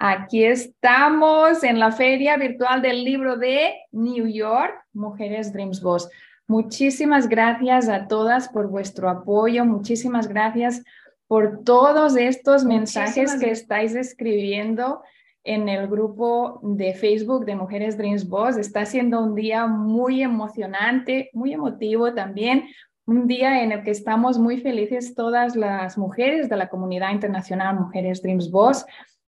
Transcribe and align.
Aquí 0.00 0.44
estamos 0.44 1.64
en 1.64 1.80
la 1.80 1.90
feria 1.90 2.36
virtual 2.36 2.80
del 2.80 3.02
libro 3.02 3.36
de 3.36 3.74
New 3.90 4.28
York, 4.28 4.72
Mujeres 4.92 5.52
Dreams 5.52 5.82
Boss. 5.82 6.08
Muchísimas 6.46 7.28
gracias 7.28 7.88
a 7.88 8.06
todas 8.06 8.48
por 8.48 8.68
vuestro 8.68 9.10
apoyo, 9.10 9.64
muchísimas 9.64 10.28
gracias 10.28 10.84
por 11.26 11.64
todos 11.64 12.16
estos 12.16 12.64
mensajes 12.64 13.34
que 13.40 13.50
estáis 13.50 13.96
escribiendo 13.96 15.02
en 15.42 15.68
el 15.68 15.88
grupo 15.88 16.60
de 16.62 16.94
Facebook 16.94 17.44
de 17.44 17.56
Mujeres 17.56 17.98
Dreams 17.98 18.28
Boss. 18.28 18.56
Está 18.56 18.86
siendo 18.86 19.20
un 19.20 19.34
día 19.34 19.66
muy 19.66 20.22
emocionante, 20.22 21.28
muy 21.32 21.52
emotivo 21.54 22.14
también, 22.14 22.68
un 23.04 23.26
día 23.26 23.64
en 23.64 23.72
el 23.72 23.82
que 23.82 23.90
estamos 23.90 24.38
muy 24.38 24.58
felices 24.60 25.16
todas 25.16 25.56
las 25.56 25.98
mujeres 25.98 26.48
de 26.48 26.56
la 26.56 26.68
comunidad 26.68 27.10
internacional 27.10 27.74
Mujeres 27.74 28.22
Dreams 28.22 28.48
Boss 28.48 28.86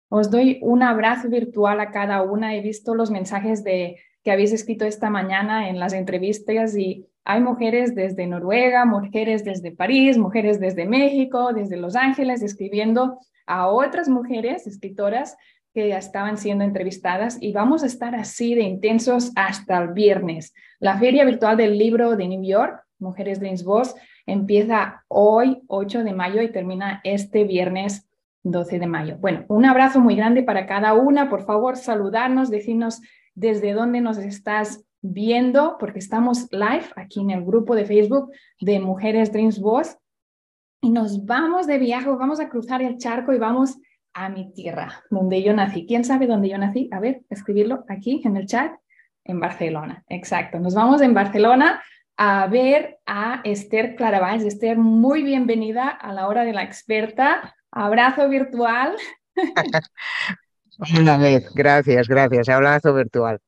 os 0.08 0.30
doy 0.30 0.58
un 0.62 0.82
abrazo 0.82 1.28
virtual 1.28 1.80
a 1.80 1.90
cada 1.90 2.22
una. 2.22 2.54
He 2.54 2.60
visto 2.60 2.94
los 2.94 3.10
mensajes 3.10 3.64
de, 3.64 3.98
que 4.22 4.30
habéis 4.30 4.52
escrito 4.52 4.84
esta 4.84 5.10
mañana 5.10 5.68
en 5.68 5.78
las 5.78 5.92
entrevistas 5.92 6.76
y 6.76 7.06
hay 7.24 7.40
mujeres 7.40 7.94
desde 7.94 8.26
Noruega, 8.26 8.84
mujeres 8.84 9.44
desde 9.44 9.72
París, 9.72 10.18
mujeres 10.18 10.60
desde 10.60 10.86
México, 10.86 11.52
desde 11.52 11.76
Los 11.76 11.96
Ángeles, 11.96 12.42
escribiendo 12.42 13.18
a 13.46 13.68
otras 13.68 14.08
mujeres 14.08 14.66
escritoras 14.66 15.36
que 15.74 15.88
ya 15.88 15.98
estaban 15.98 16.38
siendo 16.38 16.64
entrevistadas 16.64 17.36
y 17.40 17.52
vamos 17.52 17.82
a 17.82 17.86
estar 17.86 18.14
así 18.14 18.54
de 18.54 18.62
intensos 18.62 19.30
hasta 19.36 19.78
el 19.78 19.92
viernes. 19.92 20.54
La 20.80 20.98
Feria 20.98 21.24
Virtual 21.24 21.56
del 21.56 21.78
Libro 21.78 22.16
de 22.16 22.28
New 22.28 22.42
York, 22.44 22.82
Mujeres 22.98 23.40
Dreams 23.40 23.62
Boss, 23.62 23.94
empieza 24.24 25.04
hoy, 25.08 25.62
8 25.68 26.02
de 26.02 26.12
mayo, 26.14 26.42
y 26.42 26.50
termina 26.50 27.00
este 27.04 27.44
viernes 27.44 28.08
12 28.50 28.78
de 28.78 28.86
mayo. 28.86 29.16
Bueno, 29.18 29.44
un 29.48 29.64
abrazo 29.64 30.00
muy 30.00 30.14
grande 30.14 30.42
para 30.42 30.66
cada 30.66 30.94
una. 30.94 31.28
Por 31.28 31.44
favor, 31.44 31.76
saludarnos, 31.76 32.50
decirnos 32.50 33.00
desde 33.34 33.72
dónde 33.72 34.00
nos 34.00 34.18
estás 34.18 34.84
viendo, 35.02 35.76
porque 35.78 35.98
estamos 35.98 36.48
live 36.50 36.86
aquí 36.96 37.20
en 37.20 37.30
el 37.30 37.44
grupo 37.44 37.74
de 37.74 37.84
Facebook 37.84 38.30
de 38.60 38.80
Mujeres 38.80 39.32
Dreams 39.32 39.60
Boss. 39.60 39.96
Y 40.80 40.90
nos 40.90 41.24
vamos 41.24 41.66
de 41.66 41.78
viaje, 41.78 42.08
vamos 42.08 42.40
a 42.40 42.48
cruzar 42.48 42.82
el 42.82 42.98
charco 42.98 43.32
y 43.32 43.38
vamos 43.38 43.78
a 44.14 44.28
mi 44.28 44.52
tierra, 44.52 45.02
donde 45.10 45.42
yo 45.42 45.52
nací. 45.52 45.84
¿Quién 45.86 46.04
sabe 46.04 46.26
dónde 46.26 46.48
yo 46.48 46.58
nací? 46.58 46.88
A 46.92 47.00
ver, 47.00 47.22
escribirlo 47.28 47.84
aquí 47.88 48.22
en 48.24 48.36
el 48.36 48.46
chat. 48.46 48.72
En 49.24 49.40
Barcelona, 49.40 50.04
exacto. 50.08 50.60
Nos 50.60 50.74
vamos 50.74 51.02
en 51.02 51.12
Barcelona 51.12 51.82
a 52.16 52.46
ver 52.46 52.98
a 53.06 53.40
Esther 53.42 53.96
Claravalls. 53.96 54.44
Esther, 54.44 54.78
muy 54.78 55.24
bienvenida 55.24 55.88
a 55.88 56.12
la 56.12 56.28
hora 56.28 56.44
de 56.44 56.52
la 56.52 56.62
experta. 56.62 57.55
Abrazo 57.76 58.26
virtual. 58.30 58.96
Una 60.98 61.18
vez, 61.18 61.52
gracias, 61.54 62.08
gracias. 62.08 62.48
Abrazo 62.48 62.94
virtual. 62.94 63.38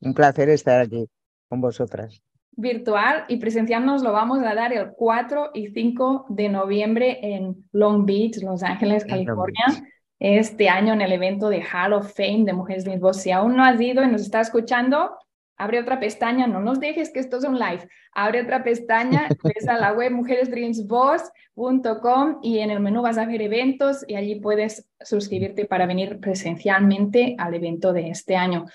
Un 0.00 0.12
placer 0.12 0.50
estar 0.50 0.82
aquí 0.82 1.06
con 1.48 1.62
vosotras. 1.62 2.20
Virtual 2.52 3.24
y 3.28 3.38
presencial 3.38 3.86
nos 3.86 4.02
lo 4.02 4.12
vamos 4.12 4.42
a 4.42 4.54
dar 4.54 4.74
el 4.74 4.90
4 4.90 5.52
y 5.54 5.68
5 5.68 6.26
de 6.28 6.50
noviembre 6.50 7.18
en 7.22 7.66
Long 7.72 8.04
Beach, 8.04 8.42
Los 8.42 8.62
Ángeles, 8.62 9.06
California. 9.06 9.64
Este 10.18 10.68
año 10.68 10.92
en 10.92 11.00
el 11.00 11.12
evento 11.12 11.48
de 11.48 11.62
Hall 11.62 11.94
of 11.94 12.12
Fame 12.14 12.44
de 12.44 12.52
Mujeres 12.52 12.84
de 12.84 12.98
Voz. 12.98 13.22
Si 13.22 13.30
aún 13.30 13.56
no 13.56 13.64
has 13.64 13.80
ido 13.80 14.04
y 14.04 14.08
nos 14.08 14.20
está 14.20 14.42
escuchando, 14.42 15.16
abre 15.58 15.80
otra 15.80 16.00
pestaña, 16.00 16.46
no 16.46 16.60
nos 16.60 16.80
dejes 16.80 17.10
que 17.10 17.20
esto 17.20 17.36
es 17.36 17.44
un 17.44 17.58
live, 17.58 17.86
abre 18.12 18.40
otra 18.42 18.64
pestaña, 18.64 19.28
ves 19.44 19.68
a 19.68 19.78
la 19.78 19.92
web 19.92 20.12
mujeresdreamsboss.com 20.12 22.38
y 22.42 22.60
en 22.60 22.70
el 22.70 22.80
menú 22.80 23.02
vas 23.02 23.18
a 23.18 23.26
ver 23.26 23.42
eventos 23.42 24.02
y 24.08 24.14
allí 24.14 24.40
puedes 24.40 24.88
suscribirte 25.00 25.66
para 25.66 25.84
venir 25.86 26.18
presencialmente 26.20 27.34
al 27.38 27.52
evento 27.54 27.92
de 27.92 28.08
este 28.10 28.36
año. 28.36 28.66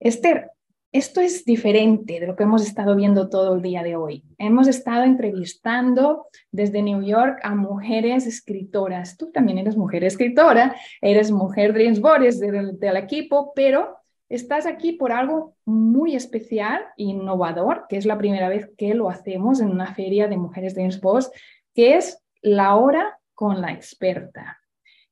Esther, 0.00 0.50
esto 0.94 1.20
es 1.20 1.44
diferente 1.44 2.20
de 2.20 2.26
lo 2.28 2.36
que 2.36 2.44
hemos 2.44 2.64
estado 2.64 2.94
viendo 2.94 3.28
todo 3.28 3.54
el 3.54 3.62
día 3.62 3.82
de 3.82 3.96
hoy. 3.96 4.22
Hemos 4.38 4.68
estado 4.68 5.02
entrevistando 5.02 6.28
desde 6.52 6.82
New 6.82 7.02
York 7.02 7.40
a 7.42 7.56
mujeres 7.56 8.28
escritoras. 8.28 9.16
Tú 9.16 9.32
también 9.32 9.58
eres 9.58 9.76
mujer 9.76 10.04
escritora, 10.04 10.76
eres 11.00 11.32
mujer 11.32 11.72
Dreams 11.72 12.00
Boss 12.00 12.38
del, 12.38 12.78
del 12.78 12.96
equipo, 12.96 13.52
pero 13.56 13.96
Estás 14.34 14.66
aquí 14.66 14.90
por 14.90 15.12
algo 15.12 15.54
muy 15.64 16.16
especial 16.16 16.82
e 16.96 17.04
innovador, 17.04 17.86
que 17.88 17.96
es 17.96 18.04
la 18.04 18.18
primera 18.18 18.48
vez 18.48 18.68
que 18.76 18.92
lo 18.92 19.08
hacemos 19.08 19.60
en 19.60 19.70
una 19.70 19.94
feria 19.94 20.26
de 20.26 20.36
mujeres 20.36 20.74
de 20.74 20.90
Boss, 21.00 21.30
que 21.72 21.94
es 21.96 22.20
la 22.42 22.74
hora 22.74 23.20
con 23.34 23.60
la 23.60 23.70
experta. 23.70 24.58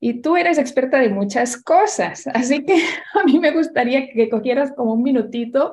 Y 0.01 0.23
tú 0.23 0.37
eres 0.37 0.59
experta 0.59 0.99
de 0.99 1.09
muchas 1.09 1.57
cosas, 1.57 2.27
así 2.35 2.65
que 2.65 2.75
a 3.15 3.23
mí 3.25 3.39
me 3.39 3.53
gustaría 3.53 4.09
que 4.09 4.29
cogieras 4.29 4.73
como 4.73 4.95
un 4.95 5.05
minutito 5.05 5.73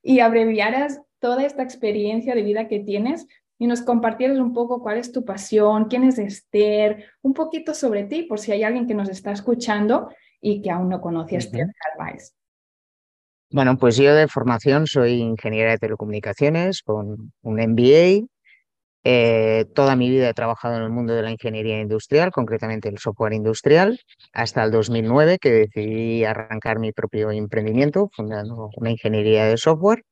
y 0.00 0.20
abreviaras 0.20 1.00
toda 1.18 1.44
esta 1.44 1.64
experiencia 1.64 2.36
de 2.36 2.42
vida 2.42 2.68
que 2.68 2.78
tienes 2.78 3.26
y 3.58 3.66
nos 3.66 3.82
compartieras 3.82 4.38
un 4.38 4.52
poco 4.52 4.80
cuál 4.80 4.98
es 4.98 5.10
tu 5.10 5.24
pasión, 5.24 5.86
quién 5.86 6.04
es 6.04 6.20
Esther, 6.20 7.06
un 7.22 7.34
poquito 7.34 7.74
sobre 7.74 8.04
ti, 8.04 8.22
por 8.22 8.38
si 8.38 8.52
hay 8.52 8.62
alguien 8.62 8.86
que 8.86 8.94
nos 8.94 9.08
está 9.08 9.32
escuchando 9.32 10.10
y 10.40 10.62
que 10.62 10.70
aún 10.70 10.88
no 10.88 11.00
conoce 11.00 11.34
a 11.34 11.38
Esther. 11.40 11.66
Bueno, 13.54 13.78
pues 13.78 13.96
yo 13.96 14.12
de 14.16 14.26
formación 14.26 14.88
soy 14.88 15.12
ingeniera 15.12 15.70
de 15.70 15.78
telecomunicaciones 15.78 16.82
con 16.82 17.32
un 17.42 17.60
MBA. 17.60 18.26
Eh, 19.04 19.66
toda 19.76 19.94
mi 19.94 20.10
vida 20.10 20.28
he 20.28 20.34
trabajado 20.34 20.76
en 20.76 20.82
el 20.82 20.90
mundo 20.90 21.14
de 21.14 21.22
la 21.22 21.30
ingeniería 21.30 21.80
industrial, 21.80 22.32
concretamente 22.32 22.88
el 22.88 22.98
software 22.98 23.32
industrial, 23.32 24.00
hasta 24.32 24.64
el 24.64 24.72
2009 24.72 25.38
que 25.38 25.52
decidí 25.52 26.24
arrancar 26.24 26.80
mi 26.80 26.90
propio 26.90 27.30
emprendimiento 27.30 28.10
fundando 28.12 28.70
una 28.76 28.90
ingeniería 28.90 29.44
de 29.44 29.56
software. 29.56 30.02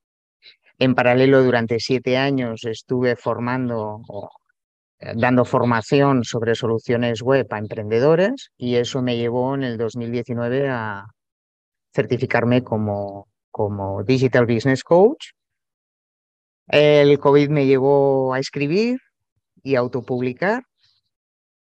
En 0.78 0.94
paralelo, 0.94 1.42
durante 1.42 1.80
siete 1.80 2.16
años 2.18 2.64
estuve 2.64 3.16
formando 3.16 4.02
eh, 5.00 5.14
dando 5.16 5.44
formación 5.44 6.22
sobre 6.22 6.54
soluciones 6.54 7.22
web 7.22 7.48
a 7.50 7.58
emprendedores 7.58 8.52
y 8.56 8.76
eso 8.76 9.02
me 9.02 9.16
llevó 9.16 9.56
en 9.56 9.64
el 9.64 9.78
2019 9.78 10.68
a 10.68 11.06
certificarme 11.92 12.62
como 12.62 13.31
como 13.52 14.02
Digital 14.02 14.46
Business 14.46 14.82
Coach. 14.82 15.28
El 16.66 17.18
COVID 17.18 17.50
me 17.50 17.66
llevó 17.66 18.34
a 18.34 18.40
escribir 18.40 18.98
y 19.62 19.76
autopublicar. 19.76 20.64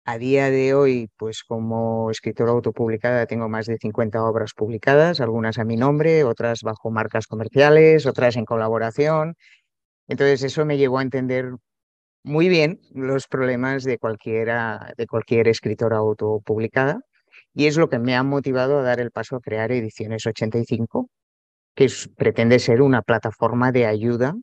A 0.07 0.17
día 0.19 0.51
de 0.51 0.75
hoy, 0.75 1.09
pues 1.17 1.43
como 1.43 2.11
escritora 2.11 2.51
autopublicada, 2.51 3.25
tengo 3.25 3.49
más 3.49 3.65
de 3.65 3.77
50 3.77 4.23
obras 4.23 4.53
publicadas, 4.55 5.19
algunas 5.19 5.57
a 5.57 5.65
mi 5.65 5.77
nombre, 5.77 6.23
otras 6.23 6.61
bajo 6.61 6.91
marcas 6.91 7.25
comerciales, 7.27 8.05
otras 8.05 8.35
en 8.35 8.45
colaboración. 8.45 9.35
Entonces 10.07 10.43
eso 10.43 10.65
me 10.65 10.77
llevó 10.77 10.99
a 10.99 11.03
entender 11.03 11.55
muy 12.23 12.49
bien 12.49 12.79
los 12.91 13.27
problemas 13.27 13.83
de 13.83 13.97
cualquiera, 13.99 14.93
de 14.97 15.07
cualquier 15.07 15.47
escritora 15.47 15.97
autopublicada. 15.97 17.01
Y 17.53 17.67
es 17.67 17.77
lo 17.77 17.89
que 17.89 17.99
me 17.99 18.15
ha 18.15 18.23
motivado 18.23 18.79
a 18.79 18.83
dar 18.83 18.99
el 18.99 19.11
paso 19.11 19.37
a 19.37 19.41
crear 19.41 19.71
Ediciones 19.71 20.25
85, 20.27 21.09
que 21.75 21.87
pretende 22.15 22.59
ser 22.59 22.81
una 22.81 23.01
plataforma 23.01 23.71
de 23.71 23.85
ayuda, 23.85 24.33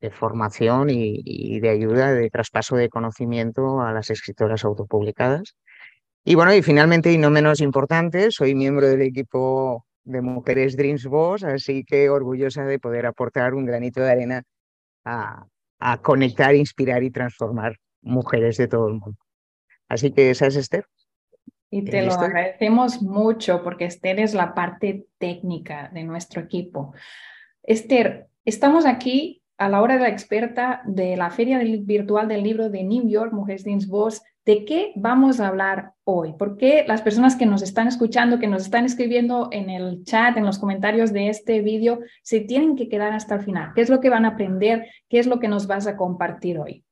de 0.00 0.10
formación 0.10 0.88
y, 0.90 1.60
de 1.60 1.68
ayuda 1.68 2.12
de 2.12 2.30
traspaso 2.30 2.76
de 2.76 2.88
conocimiento 2.88 3.80
a 3.80 3.92
las 3.92 4.10
escritoras 4.10 4.64
autopublicadas. 4.64 5.54
Y 6.24 6.34
bueno, 6.34 6.54
y 6.54 6.62
finalmente, 6.62 7.12
y 7.12 7.18
no 7.18 7.30
menos 7.30 7.60
importante, 7.60 8.30
soy 8.30 8.54
miembro 8.54 8.88
del 8.88 9.02
equipo 9.02 9.86
de 10.04 10.20
Mujeres 10.20 10.76
Dreams 10.76 11.06
Boss, 11.06 11.44
así 11.44 11.84
que 11.84 12.10
orgullosa 12.10 12.64
de 12.64 12.78
poder 12.78 13.06
aportar 13.06 13.54
un 13.54 13.66
granito 13.66 14.00
de 14.02 14.10
arena 14.10 14.42
a, 15.04 15.46
a 15.78 15.98
conectar, 16.02 16.54
inspirar 16.54 17.02
y 17.02 17.10
transformar 17.10 17.76
mujeres 18.02 18.56
de 18.56 18.68
todo 18.68 18.88
el 18.88 18.94
mundo. 18.94 19.18
Así 19.88 20.12
que 20.12 20.30
esa 20.30 20.46
es 20.46 20.56
Esther. 20.56 20.86
Y 21.70 21.84
te 21.84 22.02
lo 22.02 22.12
agradecemos 22.12 23.00
mucho 23.00 23.62
porque 23.62 23.84
Esther 23.84 24.18
es 24.18 24.34
la 24.34 24.54
parte 24.54 25.06
técnica 25.18 25.88
de 25.94 26.02
nuestro 26.02 26.42
equipo. 26.42 26.92
Esther, 27.62 28.28
estamos 28.44 28.86
aquí 28.86 29.42
a 29.56 29.68
la 29.68 29.80
hora 29.80 29.94
de 29.94 30.00
la 30.00 30.08
experta 30.08 30.82
de 30.84 31.16
la 31.16 31.30
Feria 31.30 31.58
Virtual 31.58 32.26
del 32.26 32.42
Libro 32.42 32.70
de 32.70 32.82
New 32.82 33.08
York, 33.08 33.32
Mujeres 33.32 33.62
Dins 33.62 33.86
Voz. 33.86 34.22
¿De 34.44 34.64
qué 34.64 34.92
vamos 34.96 35.38
a 35.38 35.46
hablar 35.46 35.92
hoy? 36.02 36.34
Porque 36.36 36.84
las 36.88 37.02
personas 37.02 37.36
que 37.36 37.46
nos 37.46 37.62
están 37.62 37.86
escuchando, 37.86 38.40
que 38.40 38.48
nos 38.48 38.62
están 38.62 38.84
escribiendo 38.84 39.48
en 39.52 39.70
el 39.70 40.02
chat, 40.02 40.36
en 40.36 40.46
los 40.46 40.58
comentarios 40.58 41.12
de 41.12 41.28
este 41.28 41.60
vídeo, 41.60 42.00
se 42.22 42.40
tienen 42.40 42.74
que 42.74 42.88
quedar 42.88 43.12
hasta 43.12 43.36
el 43.36 43.42
final? 43.42 43.72
¿Qué 43.74 43.82
es 43.82 43.90
lo 43.90 44.00
que 44.00 44.10
van 44.10 44.24
a 44.24 44.28
aprender? 44.28 44.86
¿Qué 45.08 45.20
es 45.20 45.26
lo 45.26 45.38
que 45.38 45.46
nos 45.46 45.68
vas 45.68 45.86
a 45.86 45.96
compartir 45.96 46.58
hoy? 46.58 46.84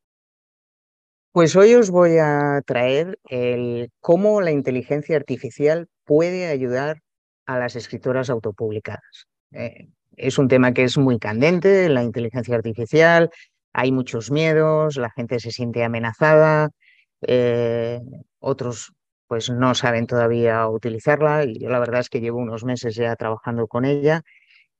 Pues 1.33 1.55
hoy 1.57 1.75
os 1.75 1.91
voy 1.91 2.19
a 2.19 2.63
traer 2.67 3.19
el 3.29 3.91
cómo 4.01 4.41
la 4.41 4.51
inteligencia 4.51 5.17
artificial 5.17 5.87
puede 6.05 6.47
ayudar 6.49 7.01
a 7.47 7.59
las 7.59 7.77
escritoras 7.77 8.31
autopublicadas. 8.31 9.27
Eh, 9.53 9.89
es 10.17 10.39
un 10.39 10.49
tema 10.49 10.73
que 10.73 10.85
es 10.85 10.99
muy 10.99 11.19
candente, 11.19 11.89
la 11.89 12.03
inteligencia 12.03 12.57
artificial, 12.57 13.31
hay 13.73 13.93
muchos 13.93 14.31
miedos, 14.31 14.97
la 14.97 15.11
gente 15.11 15.39
se 15.39 15.51
siente 15.53 15.85
amenazada, 15.85 16.71
eh, 17.23 18.01
otros 18.41 18.93
pues 19.29 19.51
no 19.51 19.75
saben 19.75 20.07
todavía 20.07 20.67
utilizarla 20.69 21.45
y 21.45 21.59
yo 21.61 21.69
la 21.69 21.79
verdad 21.79 22.01
es 22.01 22.09
que 22.09 22.21
llevo 22.21 22.39
unos 22.39 22.65
meses 22.65 22.95
ya 22.97 23.15
trabajando 23.17 23.67
con 23.69 23.85
ella 23.85 24.23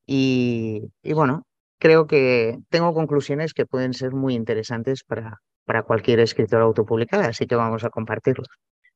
y, 0.07 0.91
bueno, 1.15 1.45
creo 1.79 2.07
que 2.07 2.59
tengo 2.71 2.95
conclusiones 2.95 3.55
que 3.55 3.67
pueden 3.67 3.95
ser 3.95 4.13
muy 4.15 4.35
interesantes 4.35 5.05
para, 5.05 5.41
para 5.69 5.83
cualquier 5.83 6.19
escritor 6.21 6.63
autopublicada, 6.63 7.29
así 7.29 7.47
que 7.47 7.55
vamos 7.55 7.85
a 7.85 7.91
compartirlos. 7.91 8.49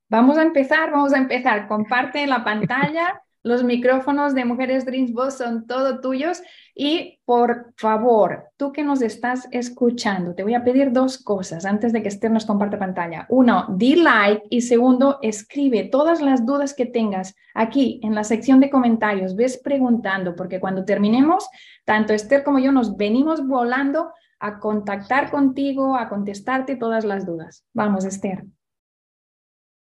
Vamos 0.09 0.39
a 0.39 0.43
empezar, 0.43 0.91
vamos 0.91 1.13
a 1.13 1.19
empezar. 1.19 1.69
Comparte 1.69 2.27
la 2.27 2.43
pantalla. 2.43 3.23
Los 3.45 3.65
micrófonos 3.65 4.35
de 4.35 4.45
Mujeres 4.45 4.87
Dreams 4.87 5.13
Boss 5.13 5.39
son 5.39 5.67
todo 5.67 6.01
tuyos 6.01 6.43
y 6.77 7.19
por 7.25 7.73
favor, 7.77 8.45
tú 8.57 8.71
que 8.71 8.85
nos 8.85 9.03
estás 9.03 9.49
escuchando, 9.51 10.33
te 10.35 10.45
voy 10.45 10.55
a 10.55 10.63
pedir 10.63 10.93
dos 10.93 11.19
cosas 11.19 11.65
antes 11.65 11.93
de 11.93 12.03
que 12.03 12.09
Esther 12.09 12.31
nos 12.31 12.47
comparte 12.47 12.77
pantalla. 12.77 13.27
Uno, 13.31 13.67
di 13.71 13.97
like 13.97 14.45
y 14.49 14.61
segundo, 14.61 15.19
escribe 15.23 15.85
todas 15.85 16.23
las 16.23 16.47
dudas 16.47 16.73
que 16.73 16.87
tengas 16.87 17.35
aquí 17.53 18.01
en 18.05 18.15
la 18.15 18.23
sección 18.23 18.61
de 18.61 18.71
comentarios. 18.71 19.35
Ves 19.35 19.61
preguntando 19.63 20.37
porque 20.37 20.61
cuando 20.61 20.85
terminemos, 20.85 21.49
tanto 21.85 22.13
Esther 22.13 22.45
como 22.45 22.61
yo 22.61 22.71
nos 22.71 22.97
venimos 22.97 23.45
volando 23.45 24.13
a 24.43 24.59
contactar 24.59 25.31
contigo, 25.31 25.97
a 25.97 26.09
contestarte 26.09 26.75
todas 26.75 27.05
las 27.05 27.25
dudas. 27.25 27.65
Vamos, 27.73 28.05
Esther. 28.05 28.45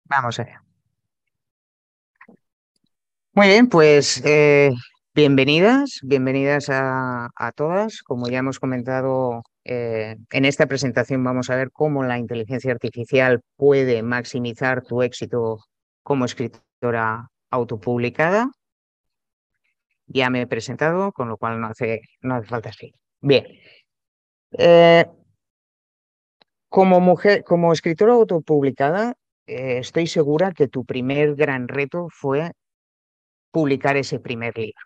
Vamos 0.05 0.41
allá. 0.41 0.65
Muy 3.33 3.47
bien, 3.47 3.69
pues 3.69 4.21
eh, 4.25 4.73
bienvenidas, 5.15 6.01
bienvenidas 6.03 6.67
a, 6.69 7.31
todas. 7.55 8.03
Como 8.03 8.29
ya 8.29 8.39
hemos 8.41 8.59
comentado, 8.59 9.45
eh, 9.63 10.17
en 10.33 10.45
esta 10.45 10.67
presentación 10.67 11.23
vamos 11.23 11.49
a 11.49 11.55
ver 11.55 11.71
cómo 11.71 12.03
la 12.03 12.19
inteligencia 12.19 12.73
artificial 12.73 13.43
puede 13.57 14.03
maximizar 14.03 14.83
tu 14.83 15.03
éxito 15.03 15.59
como 16.03 16.25
escritora 16.25 17.29
autopublicada. 17.51 18.51
Ya 20.09 20.29
me 20.29 20.41
he 20.43 20.47
presentado, 20.49 21.13
con 21.13 21.29
lo 21.29 21.37
cual 21.37 21.61
no 21.61 21.69
hace, 21.69 22.01
no 22.21 22.35
hace 22.35 22.49
falta 22.49 22.73
seguir. 22.73 22.97
Bien. 23.21 23.45
Eh, 24.53 25.07
como 26.69 27.01
mujer, 27.01 27.45
como 27.45 27.73
escritora 27.73 28.13
autopublicada, 28.15 29.15
estoy 29.47 30.07
segura 30.07 30.53
que 30.53 30.69
tu 30.69 30.85
primer 30.85 31.35
gran 31.35 31.67
reto 31.69 32.09
fue 32.11 32.53
publicar 33.51 33.97
ese 33.97 34.21
primer 34.21 34.57
libro. 34.57 34.81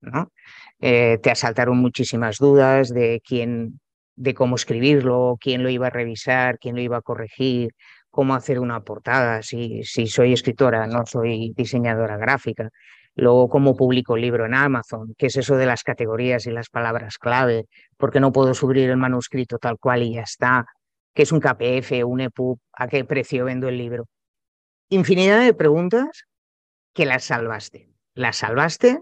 ¿no? 0.00 0.32
Eh, 0.80 1.18
te 1.22 1.30
asaltaron 1.30 1.78
muchísimas 1.78 2.38
dudas 2.38 2.88
de 2.90 3.20
quién, 3.24 3.80
de 4.16 4.34
cómo 4.34 4.56
escribirlo, 4.56 5.36
quién 5.40 5.62
lo 5.62 5.70
iba 5.70 5.88
a 5.88 5.90
revisar, 5.90 6.58
quién 6.58 6.76
lo 6.76 6.82
iba 6.82 6.98
a 6.98 7.02
corregir, 7.02 7.70
cómo 8.10 8.34
hacer 8.34 8.58
una 8.60 8.80
portada, 8.82 9.42
si, 9.42 9.82
si 9.84 10.06
soy 10.06 10.32
escritora, 10.32 10.86
no 10.86 11.04
soy 11.06 11.52
diseñadora 11.56 12.16
gráfica. 12.16 12.70
Luego, 13.18 13.48
cómo 13.48 13.74
publico 13.74 14.14
el 14.14 14.22
libro 14.22 14.46
en 14.46 14.54
Amazon, 14.54 15.12
qué 15.18 15.26
es 15.26 15.36
eso 15.36 15.56
de 15.56 15.66
las 15.66 15.82
categorías 15.82 16.46
y 16.46 16.52
las 16.52 16.68
palabras 16.68 17.18
clave, 17.18 17.66
por 17.96 18.12
qué 18.12 18.20
no 18.20 18.30
puedo 18.30 18.54
subir 18.54 18.88
el 18.88 18.96
manuscrito 18.96 19.58
tal 19.58 19.76
cual 19.76 20.04
y 20.04 20.14
ya 20.14 20.20
está, 20.20 20.66
qué 21.14 21.22
es 21.22 21.32
un 21.32 21.40
KPF, 21.40 22.04
un 22.04 22.20
EPUB, 22.20 22.60
a 22.74 22.86
qué 22.86 23.04
precio 23.04 23.44
vendo 23.44 23.68
el 23.68 23.76
libro. 23.76 24.04
Infinidad 24.88 25.40
de 25.40 25.52
preguntas 25.52 26.26
que 26.94 27.06
las 27.06 27.24
salvaste. 27.24 27.90
La 28.14 28.32
salvaste 28.32 29.00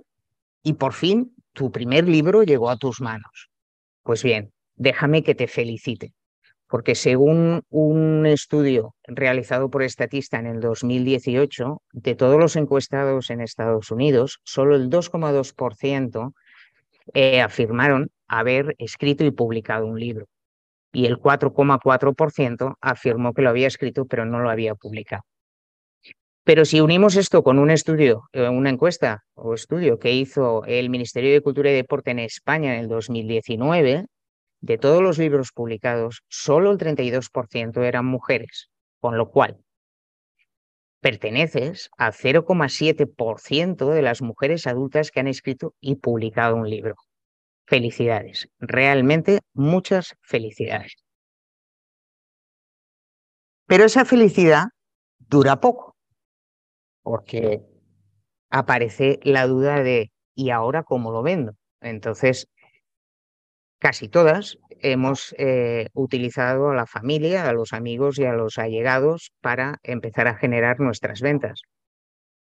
y 0.63 0.73
por 0.73 0.95
fin 0.95 1.37
tu 1.53 1.71
primer 1.71 2.09
libro 2.09 2.43
llegó 2.43 2.71
a 2.71 2.79
tus 2.79 3.03
manos. 3.03 3.51
Pues 4.03 4.23
bien, 4.23 4.51
déjame 4.77 5.25
que 5.25 5.35
te 5.35 5.47
felicite, 5.47 6.15
porque 6.69 6.95
según 6.95 7.63
un 7.71 8.27
estudio 8.27 8.95
realizado 9.05 9.71
por 9.71 9.83
Estatista 9.83 10.39
en 10.39 10.47
el 10.47 10.61
2018, 10.61 11.83
de 11.93 12.15
todos 12.15 12.39
los 12.39 12.57
encuestados 12.57 13.31
en 13.31 13.41
Estados 13.41 13.91
Unidos, 13.91 14.41
solo 14.45 14.75
el 14.75 14.91
2,2% 14.91 16.33
eh, 17.15 17.41
afirmaron 17.41 18.11
haber 18.27 18.75
escrito 18.79 19.25
y 19.25 19.31
publicado 19.31 19.87
un 19.87 20.01
libro 20.01 20.27
y 20.93 21.07
el 21.07 21.19
4,4% 21.19 22.77
afirmó 22.81 23.35
que 23.35 23.43
lo 23.43 23.51
había 23.51 23.67
escrito 23.67 24.07
pero 24.07 24.25
no 24.25 24.41
lo 24.41 24.51
había 24.51 24.75
publicado. 24.75 25.23
Pero 26.43 26.65
si 26.65 26.81
unimos 26.81 27.17
esto 27.17 27.43
con 27.43 27.59
un 27.59 27.71
estudio, 27.71 28.23
eh, 28.33 28.49
una 28.49 28.71
encuesta 28.71 29.25
o 29.35 29.55
estudio 29.55 29.99
que 29.99 30.13
hizo 30.13 30.65
el 30.65 30.91
Ministerio 30.91 31.33
de 31.33 31.41
Cultura 31.41 31.71
y 31.71 31.75
Deporte 31.75 32.13
en 32.13 32.21
España 32.21 32.75
en 32.75 32.81
el 32.81 32.89
2019, 32.89 34.07
de 34.67 34.79
todos 34.79 35.03
los 35.03 35.19
libros 35.19 35.53
publicados, 35.53 36.23
solo 36.29 36.73
el 36.73 36.79
32% 36.79 37.83
eran 37.85 38.05
mujeres, 38.05 38.71
con 39.01 39.17
lo 39.17 39.31
cual 39.31 39.59
perteneces 41.01 41.89
al 41.97 42.13
0,7% 42.13 43.91
de 43.91 44.03
las 44.03 44.23
mujeres 44.23 44.67
adultas 44.67 45.11
que 45.11 45.21
han 45.21 45.29
escrito 45.29 45.73
y 45.81 45.97
publicado 45.97 46.57
un 46.57 46.69
libro. 46.69 46.97
Felicidades, 47.67 48.49
realmente 48.59 49.41
muchas 49.55 50.17
felicidades. 50.21 50.95
Pero 53.67 53.85
esa 53.85 54.05
felicidad 54.05 54.65
dura 55.19 55.61
poco 55.61 55.97
porque 57.03 57.63
aparece 58.51 59.21
la 59.23 59.47
duda 59.47 59.81
de 59.85 60.11
¿y 60.35 60.51
ahora 60.51 60.83
cómo 60.83 61.13
lo 61.13 61.23
vendo? 61.23 61.53
Entonces, 61.81 62.49
casi 63.79 64.09
todas 64.09 64.59
hemos 64.81 65.35
eh, 65.39 65.89
utilizado 65.95 66.71
a 66.71 66.75
la 66.75 66.87
familia, 66.87 67.49
a 67.49 67.53
los 67.53 67.73
amigos 67.73 68.19
y 68.19 68.25
a 68.25 68.33
los 68.33 68.59
allegados 68.59 69.33
para 69.41 69.79
empezar 69.83 70.29
a 70.29 70.37
generar 70.37 70.81
nuestras 70.81 71.21
ventas. 71.21 71.63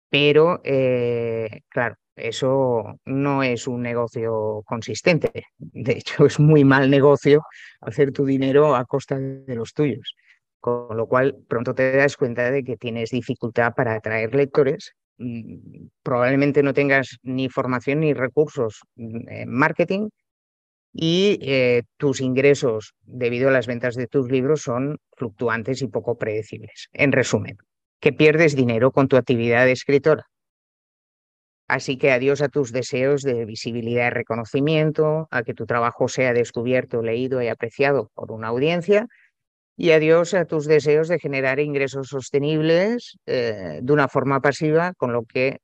Pero, 0.10 0.62
eh, 0.64 1.62
claro, 1.70 1.96
eso 2.16 3.00
no 3.06 3.44
es 3.44 3.68
un 3.68 3.82
negocio 3.82 4.62
consistente. 4.66 5.32
De 5.58 5.94
hecho, 5.94 6.26
es 6.26 6.40
muy 6.40 6.64
mal 6.66 6.90
negocio 6.90 7.44
hacer 7.80 8.12
tu 8.12 8.26
dinero 8.26 8.76
a 8.76 8.86
costa 8.86 9.18
de 9.18 9.56
los 9.56 9.74
tuyos 9.74 10.16
con 10.62 10.96
lo 10.96 11.08
cual 11.08 11.44
pronto 11.50 11.74
te 11.76 11.92
das 11.92 12.16
cuenta 12.16 12.52
de 12.52 12.64
que 12.64 12.78
tienes 12.78 13.10
dificultad 13.10 13.74
para 13.76 13.96
atraer 13.96 14.34
lectores. 14.34 14.94
Mm, 15.18 15.88
probablemente 16.04 16.64
no 16.64 16.74
tengas 16.74 17.18
ni 17.24 17.50
formación 17.50 18.02
ni 18.02 18.14
recursos 18.14 18.82
mm, 18.96 19.30
en 19.30 19.50
marketing 19.50 20.10
y 20.94 21.40
eh, 21.42 21.84
tus 21.98 22.22
ingresos 22.22 22.94
debido 23.04 23.50
a 23.50 23.52
las 23.52 23.68
ventas 23.68 23.96
de 23.96 24.08
tus 24.08 24.30
libros 24.30 24.62
son 24.62 24.98
fluctuantes 25.16 25.82
y 25.82 25.88
poco 25.88 26.18
predecibles. 26.18 26.90
En 26.92 27.12
resumen, 27.12 27.58
que 28.00 28.14
pierdes 28.14 28.56
dinero 28.56 28.92
con 28.92 29.08
tu 29.08 29.18
actividad 29.18 29.66
de 29.66 29.72
escritora. 29.72 30.26
Así 31.68 31.98
que 31.98 32.12
adiós 32.12 32.42
a 32.42 32.50
tus 32.50 32.74
deseos 32.74 33.22
de 33.22 33.46
visibilidad 33.46 34.08
y 34.08 34.10
reconocimiento, 34.10 35.30
a 35.32 35.44
que 35.44 35.54
tu 35.54 35.66
trabajo 35.66 36.10
sea 36.10 36.34
descubierto, 36.34 37.02
leído 37.02 37.42
y 37.42 37.48
apreciado 37.48 38.12
por 38.14 38.34
una 38.34 38.50
audiencia 38.50 39.08
y 39.78 39.92
adiós 39.92 40.34
a 40.34 40.46
tus 40.46 40.66
deseos 40.66 41.08
de 41.08 41.18
generar 41.18 41.60
ingresos 41.60 42.10
sostenibles 42.10 43.18
eh, 43.26 43.80
de 43.82 43.94
una 43.94 44.10
forma 44.10 44.42
pasiva, 44.42 44.94
con 44.98 45.14
lo 45.14 45.24
que 45.24 45.60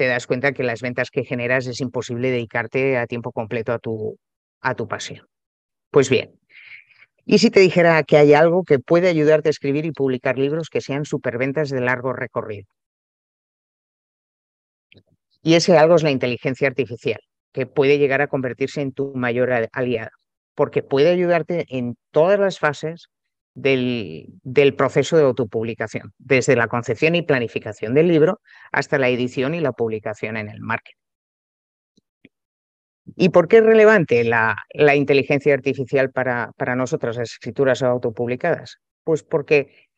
te 0.00 0.06
das 0.06 0.26
cuenta 0.26 0.52
que 0.52 0.62
las 0.62 0.80
ventas 0.80 1.10
que 1.10 1.24
generas 1.24 1.66
es 1.66 1.78
imposible 1.82 2.30
dedicarte 2.30 2.96
a 2.96 3.06
tiempo 3.06 3.32
completo 3.32 3.70
a 3.74 3.78
tu, 3.78 4.16
a 4.62 4.74
tu 4.74 4.88
pasión. 4.88 5.26
Pues 5.90 6.08
bien, 6.08 6.40
¿y 7.26 7.36
si 7.36 7.50
te 7.50 7.60
dijera 7.60 8.02
que 8.04 8.16
hay 8.16 8.32
algo 8.32 8.64
que 8.64 8.78
puede 8.78 9.10
ayudarte 9.10 9.50
a 9.50 9.56
escribir 9.56 9.84
y 9.84 9.92
publicar 9.92 10.38
libros 10.38 10.70
que 10.70 10.80
sean 10.80 11.04
superventas 11.04 11.68
de 11.68 11.82
largo 11.82 12.14
recorrido? 12.14 12.66
Y 15.42 15.52
ese 15.52 15.76
algo 15.76 15.96
es 15.96 16.02
la 16.02 16.12
inteligencia 16.12 16.68
artificial, 16.68 17.20
que 17.52 17.66
puede 17.66 17.98
llegar 17.98 18.22
a 18.22 18.28
convertirse 18.28 18.80
en 18.80 18.92
tu 18.92 19.12
mayor 19.14 19.52
aliado 19.70 20.12
porque 20.54 20.82
puede 20.82 21.10
ayudarte 21.10 21.66
en 21.68 21.96
todas 22.10 22.40
las 22.40 22.58
fases 22.58 23.08
del, 23.54 24.26
del, 24.42 24.74
proceso 24.74 25.16
de 25.16 25.24
autopublicación, 25.24 26.12
desde 26.18 26.56
la 26.56 26.68
concepción 26.68 27.14
y 27.14 27.22
planificación 27.22 27.94
del 27.94 28.08
libro 28.08 28.40
hasta 28.72 28.98
la 28.98 29.08
edición 29.08 29.54
y 29.54 29.60
la 29.60 29.72
publicación 29.72 30.36
en 30.36 30.48
el 30.48 30.60
marketing. 30.60 30.96
¿Y 33.16 33.30
por 33.30 33.48
qué 33.48 33.58
es 33.58 33.64
relevante 33.64 34.22
la, 34.24 34.56
la 34.72 34.94
inteligencia 34.94 35.54
artificial 35.54 36.10
para, 36.10 36.52
para 36.56 36.76
nosotras, 36.76 37.16
las 37.16 37.32
escrituras 37.32 37.82
autopublicadas? 37.82 38.78
Pues 39.04 39.22
porque 39.22 39.88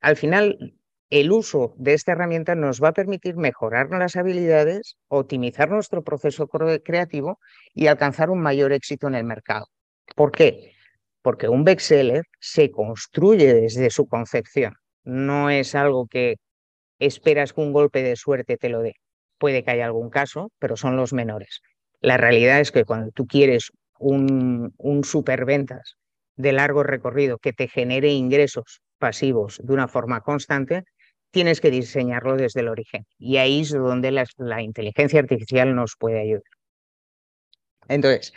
al 0.00 0.16
final 0.16 0.74
el 1.10 1.30
uso 1.30 1.74
de 1.76 1.92
esta 1.92 2.12
herramienta 2.12 2.54
nos 2.54 2.82
va 2.82 2.88
a 2.88 2.92
permitir 2.94 3.36
mejorar 3.36 3.90
las 3.90 4.16
habilidades, 4.16 4.96
optimizar 5.08 5.68
nuestro 5.68 6.02
proceso 6.02 6.48
creativo 6.48 7.38
y 7.74 7.88
alcanzar 7.88 8.30
un 8.30 8.40
mayor 8.40 8.72
éxito 8.72 9.08
en 9.08 9.16
el 9.16 9.24
mercado. 9.24 9.66
¿Por 10.16 10.32
qué? 10.32 10.72
Porque 11.22 11.48
un 11.48 11.64
bestseller 11.64 12.24
se 12.40 12.70
construye 12.70 13.54
desde 13.54 13.90
su 13.90 14.06
concepción. 14.06 14.74
No 15.04 15.50
es 15.50 15.74
algo 15.74 16.06
que 16.06 16.36
esperas 16.98 17.52
que 17.52 17.60
un 17.60 17.72
golpe 17.72 18.02
de 18.02 18.16
suerte 18.16 18.56
te 18.56 18.68
lo 18.68 18.80
dé. 18.80 18.94
Puede 19.38 19.64
que 19.64 19.70
haya 19.70 19.86
algún 19.86 20.10
caso, 20.10 20.50
pero 20.58 20.76
son 20.76 20.96
los 20.96 21.12
menores. 21.12 21.60
La 22.00 22.16
realidad 22.16 22.60
es 22.60 22.72
que 22.72 22.84
cuando 22.84 23.10
tú 23.12 23.26
quieres 23.26 23.70
un, 23.98 24.74
un 24.76 25.04
superventas 25.04 25.96
de 26.36 26.52
largo 26.52 26.82
recorrido 26.82 27.38
que 27.38 27.52
te 27.52 27.68
genere 27.68 28.10
ingresos 28.10 28.82
pasivos 28.98 29.60
de 29.62 29.72
una 29.72 29.88
forma 29.88 30.20
constante, 30.20 30.84
tienes 31.32 31.60
que 31.60 31.70
diseñarlo 31.70 32.36
desde 32.36 32.60
el 32.60 32.68
origen. 32.68 33.04
Y 33.18 33.38
ahí 33.38 33.62
es 33.62 33.70
donde 33.72 34.12
la, 34.12 34.62
inteligencia 34.62 35.18
artificial 35.18 35.74
nos 35.74 35.96
puede 35.98 36.20
ayudar. 36.20 36.42
Entonces, 37.88 38.32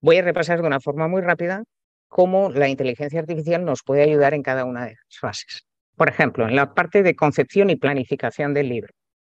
voy 0.00 0.16
a 0.16 0.22
repasar 0.22 0.60
de 0.60 0.66
una 0.66 0.80
forma 0.80 1.06
muy 1.06 1.22
rápida 1.22 1.62
cómo 2.08 2.50
la 2.50 2.68
inteligencia 2.68 3.20
artificial 3.20 3.64
nos 3.64 3.82
puede 3.82 4.02
ayudar 4.02 4.34
en 4.34 4.42
cada 4.42 4.64
una 4.64 4.86
de 4.86 4.92
las 4.92 5.18
fases. 5.20 5.66
Por 5.96 6.08
ejemplo, 6.08 6.48
en 6.48 6.56
la 6.56 6.74
parte 6.74 7.02
de 7.02 7.14
concepción 7.14 7.70
y 7.70 7.76
planificación 7.76 8.54
del 8.54 8.68
libro. 8.68 8.94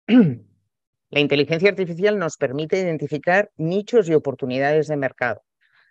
La 1.11 1.21
inteligencia 1.21 1.71
artificial 1.71 2.19
nos 2.19 2.37
permite 2.37 2.79
identificar 2.79 3.51
nichos 3.57 4.11
y 4.11 4.15
oportunidades 4.15 4.89
de 4.89 4.99
mercado, 4.99 5.41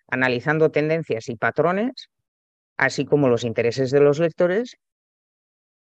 analizando 0.08 0.70
tendencias 0.70 1.28
y 1.30 1.36
patrones, 1.36 2.10
así 2.78 3.04
como 3.06 3.28
los 3.28 3.44
intereses 3.44 3.90
de 3.90 4.00
los 4.00 4.20
lectores, 4.20 4.78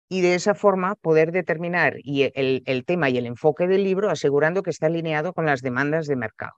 y 0.07 0.21
de 0.21 0.35
esa 0.35 0.55
forma 0.55 0.95
poder 0.95 1.33
determinar 1.33 1.97
el, 2.05 2.63
el 2.65 2.85
tema 2.85 3.09
y 3.09 3.17
el 3.17 3.25
enfoque 3.25 3.67
del 3.67 3.83
libro 3.83 4.09
asegurando 4.09 4.63
que 4.63 4.69
está 4.69 4.85
alineado 4.85 5.33
con 5.33 5.45
las 5.45 5.61
demandas 5.61 6.07
de 6.07 6.15
mercado. 6.15 6.53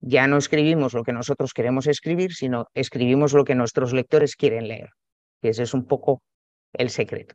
Ya 0.00 0.26
no 0.26 0.38
escribimos 0.38 0.94
lo 0.94 1.04
que 1.04 1.12
nosotros 1.12 1.52
queremos 1.52 1.86
escribir, 1.86 2.32
sino 2.32 2.66
escribimos 2.74 3.32
lo 3.32 3.44
que 3.44 3.54
nuestros 3.54 3.92
lectores 3.92 4.34
quieren 4.36 4.68
leer. 4.68 4.90
Ese 5.42 5.62
es 5.62 5.74
un 5.74 5.86
poco 5.86 6.22
el 6.72 6.90
secreto. 6.90 7.34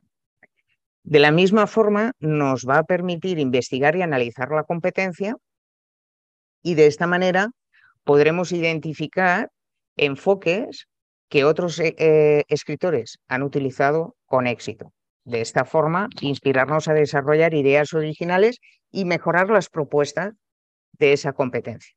De 1.02 1.20
la 1.20 1.30
misma 1.30 1.68
forma, 1.68 2.12
nos 2.18 2.66
va 2.68 2.78
a 2.78 2.82
permitir 2.82 3.38
investigar 3.38 3.94
y 3.94 4.02
analizar 4.02 4.50
la 4.50 4.64
competencia 4.64 5.36
y 6.62 6.74
de 6.74 6.86
esta 6.86 7.06
manera 7.06 7.50
podremos 8.02 8.50
identificar 8.50 9.50
enfoques 9.96 10.88
que 11.28 11.44
otros 11.44 11.78
eh, 11.78 11.94
eh, 11.98 12.42
escritores 12.48 13.18
han 13.28 13.44
utilizado 13.44 14.16
con 14.26 14.48
éxito. 14.48 14.92
De 15.24 15.40
esta 15.40 15.64
forma, 15.64 16.08
inspirarnos 16.20 16.88
a 16.88 16.94
desarrollar 16.94 17.54
ideas 17.54 17.94
originales 17.94 18.58
y 18.90 19.04
mejorar 19.04 19.48
las 19.48 19.68
propuestas 19.68 20.34
de 20.98 21.12
esa 21.12 21.32
competencia. 21.32 21.94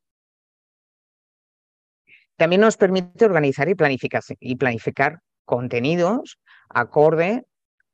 También 2.40 2.62
nos 2.62 2.78
permite 2.78 3.26
organizar 3.26 3.68
y 3.68 3.76
planificar, 4.56 5.20
contenidos 5.44 6.40
acorde 6.70 7.46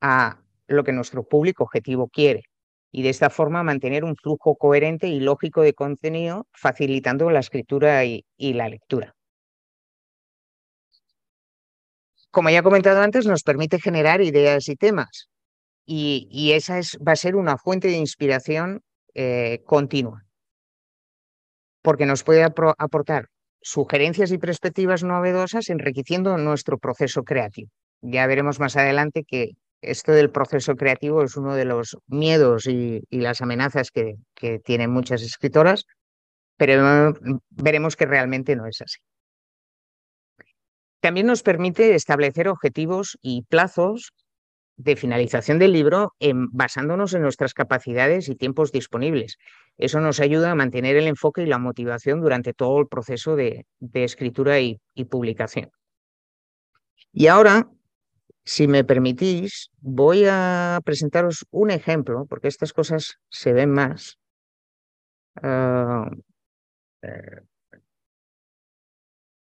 a 0.01 0.39
lo 0.67 0.83
que 0.83 0.91
nuestro 0.91 1.23
público 1.23 1.63
objetivo 1.63 2.09
quiere 2.09 2.43
y 2.91 3.01
de 3.01 3.09
esta 3.09 3.31
forma 3.31 3.63
mantener 3.63 4.03
un 4.03 4.15
flujo 4.15 4.55
coherente 4.55 5.07
y 5.07 5.19
lógico 5.19 5.63
de 5.63 5.73
contenido, 5.73 6.47
facilitando 6.53 7.31
la 7.31 7.39
escritura 7.39 8.05
y, 8.05 8.23
la 8.37 8.69
lectura. 8.69 9.15
Como 12.29 12.51
ya 12.51 12.59
he 12.59 12.63
comentado 12.63 13.01
antes, 13.01 13.25
nos 13.25 13.41
permite 13.41 13.79
generar 13.79 14.21
ideas 14.21 14.69
y 14.69 14.75
temas 14.75 15.27
y, 15.87 16.51
esa 16.51 16.77
es, 16.77 16.99
va 16.99 17.13
a 17.13 17.15
ser 17.15 17.35
una 17.35 17.57
fuente 17.57 17.87
de 17.87 17.97
inspiración 17.97 18.83
eh, 19.15 19.63
continua, 19.65 20.23
porque 21.81 22.05
nos 22.05 22.23
puede 22.23 22.43
aportar 22.43 23.29
sugerencias 23.65 24.31
y 24.31 24.37
perspectivas 24.37 25.03
novedosas 25.03 25.69
enriqueciendo 25.71 26.37
nuestro 26.37 26.77
proceso 26.77 27.23
creativo. 27.23 27.71
Ya 28.01 28.27
veremos 28.27 28.59
más 28.59 28.77
adelante 28.77 29.23
que 29.27 29.53
esto 29.81 30.11
del 30.11 30.29
proceso 30.29 30.75
creativo 30.75 31.23
es 31.23 31.35
uno 31.35 31.55
de 31.55 31.65
los 31.65 31.97
miedos 32.05 32.67
y, 32.67 33.01
las 33.09 33.41
amenazas 33.41 33.89
que, 33.89 34.17
tienen 34.63 34.91
muchas 34.91 35.23
escritoras, 35.23 35.85
pero 36.57 37.15
veremos 37.49 37.95
que 37.95 38.05
realmente 38.05 38.55
no 38.55 38.67
es 38.67 38.81
así. 38.81 38.99
También 40.99 41.25
nos 41.25 41.41
permite 41.41 41.95
establecer 41.95 42.47
objetivos 42.47 43.17
y 43.23 43.43
plazos 43.49 44.11
de 44.77 44.95
finalización 44.95 45.59
del 45.59 45.73
libro 45.73 46.13
basándonos 46.51 47.13
en 47.13 47.21
nuestras 47.21 47.53
capacidades 47.53 48.29
y 48.29 48.35
tiempos 48.35 48.71
disponibles. 48.71 49.37
Eso 49.77 49.99
nos 49.99 50.19
ayuda 50.19 50.51
a 50.51 50.55
mantener 50.55 50.95
el 50.95 51.07
enfoque 51.07 51.43
y 51.43 51.47
la 51.47 51.59
motivación 51.59 52.21
durante 52.21 52.53
todo 52.53 52.79
el 52.79 52.87
proceso 52.87 53.35
de, 53.35 53.65
escritura 53.93 54.59
y 54.59 54.79
publicación. 55.09 55.69
Y 57.11 57.27
ahora 57.27 57.69
si 58.45 58.67
me 58.67 58.83
permitís, 58.83 59.71
voy 59.81 60.25
a 60.29 60.79
presentaros 60.85 61.45
un 61.49 61.71
ejemplo, 61.71 62.25
porque 62.29 62.47
estas 62.47 62.73
cosas 62.73 63.17
se 63.29 63.53
ven 63.53 63.71
más. 63.71 64.19
Ah, 65.41 66.09
eh, 67.01 67.41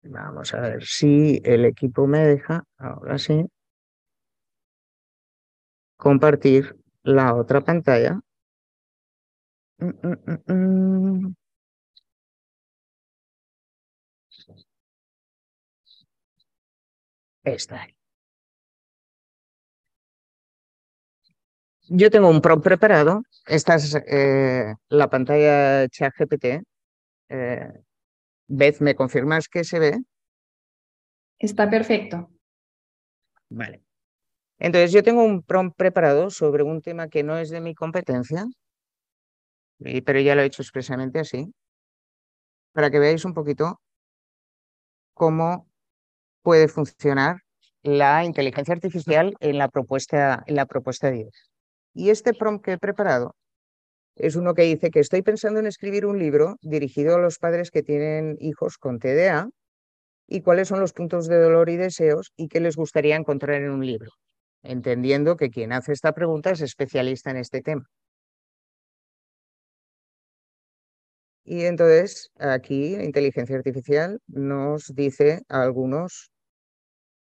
vamos 0.04 0.54
a 0.54 0.62
ver 0.62 0.84
si 0.86 1.42
el 1.44 1.66
equipo 1.66 2.08
me 2.08 2.20
deja, 2.20 2.64
ahora 2.78 3.18
sí, 3.18 3.46
compartir 5.98 6.78
la 7.04 7.36
otra 7.36 7.62
pantalla. 7.62 8.22
Mm, 9.82 9.94
mm, 10.04 10.38
mm, 10.54 11.36
Esta. 17.44 17.88
Yo 21.90 22.10
tengo 22.12 22.30
un 22.30 22.42
prompt 22.42 22.64
preparado. 22.64 23.22
Esta 23.46 23.76
es 23.76 23.96
eh, 24.08 24.74
la 24.90 25.10
pantalla 25.10 25.88
ChatGPT. 25.90 26.46
Eh, 27.30 27.70
Beth, 28.48 28.82
¿me 28.82 28.96
confirmas 28.96 29.48
que 29.50 29.64
se 29.64 29.80
ve? 29.80 30.00
Está 31.40 31.68
perfecto. 31.68 32.30
Vale. 33.50 33.87
Entonces, 34.60 34.92
yo 34.92 35.04
tengo 35.04 35.24
un 35.24 35.44
prompt 35.44 35.76
preparado 35.78 36.30
sobre 36.30 36.64
un 36.64 36.82
tema 36.82 37.10
que 37.10 37.24
no 37.24 37.38
es 37.38 37.50
de 37.50 37.62
mi 37.62 37.76
competencia, 37.76 38.46
pero 40.06 40.20
ya 40.20 40.36
lo 40.36 40.42
he 40.42 40.46
hecho 40.46 40.62
expresamente 40.62 41.20
así, 41.20 41.52
para 42.74 42.90
que 42.92 43.00
veáis 43.00 43.26
un 43.26 43.34
poquito 43.34 43.80
cómo 45.14 45.68
puede 46.44 46.68
funcionar 46.68 47.38
la 47.84 48.26
inteligencia 48.26 48.74
artificial 48.74 49.36
en 49.40 49.58
la 49.58 49.70
propuesta, 49.70 50.44
en 50.48 50.56
la 50.56 50.66
propuesta 50.66 51.10
de 51.12 51.18
ideas. 51.20 51.52
Y 51.94 52.10
este 52.12 52.34
prompt 52.34 52.64
que 52.66 52.74
he 52.74 52.78
preparado 52.78 53.36
es 54.16 54.36
uno 54.36 54.54
que 54.56 54.64
dice 54.64 54.92
que 54.92 55.02
estoy 55.02 55.22
pensando 55.24 55.60
en 55.60 55.68
escribir 55.68 56.06
un 56.06 56.20
libro 56.20 56.58
dirigido 56.62 57.16
a 57.16 57.20
los 57.20 57.40
padres 57.40 57.72
que 57.72 57.84
tienen 57.84 58.38
hijos 58.42 58.78
con 58.78 59.00
TDA 59.00 59.50
y 60.28 60.42
cuáles 60.42 60.70
son 60.70 60.80
los 60.82 60.94
puntos 60.94 61.28
de 61.28 61.38
dolor 61.40 61.70
y 61.70 61.78
deseos 61.78 62.34
y 62.38 62.50
qué 62.50 62.60
les 62.62 62.76
gustaría 62.78 63.16
encontrar 63.16 63.62
en 63.62 63.72
un 63.72 63.86
libro, 63.86 64.12
entendiendo 64.64 65.38
que 65.38 65.50
quien 65.50 65.72
hace 65.74 65.94
esta 65.94 66.14
pregunta 66.14 66.52
es 66.52 66.62
especialista 66.62 67.32
en 67.32 67.38
este 67.38 67.62
tema. 67.62 67.90
Y 71.44 71.64
entonces 71.64 72.30
aquí 72.38 72.98
la 72.98 73.06
inteligencia 73.06 73.56
artificial 73.56 74.20
nos 74.28 74.94
dice 74.94 75.44
algunos 75.48 76.30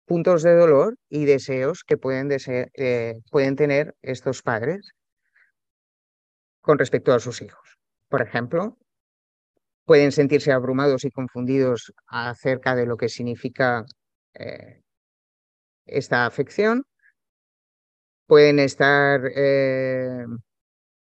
puntos 0.05 0.43
de 0.43 0.53
dolor 0.53 0.97
y 1.07 1.23
deseos 1.23 1.85
que 1.85 1.95
pueden, 1.95 2.29
eh, 2.29 3.21
pueden 3.31 3.55
tener 3.55 3.95
estos 4.01 4.41
padres 4.41 4.91
con 6.59 6.77
respecto 6.77 7.13
a 7.13 7.19
sus 7.19 7.41
hijos. 7.41 7.77
Por 8.09 8.21
ejemplo, 8.21 8.77
pueden 9.85 10.11
sentirse 10.11 10.51
abrumados 10.51 11.05
y 11.05 11.11
confundidos 11.11 11.93
acerca 12.07 12.75
de 12.75 12.85
lo 12.85 12.97
que 12.97 13.07
significa 13.07 13.85
eh, 14.33 14.81
esta 15.85 16.25
afección. 16.25 16.83
Pueden 18.31 18.59
estar, 18.59 19.19
eh, 19.35 20.25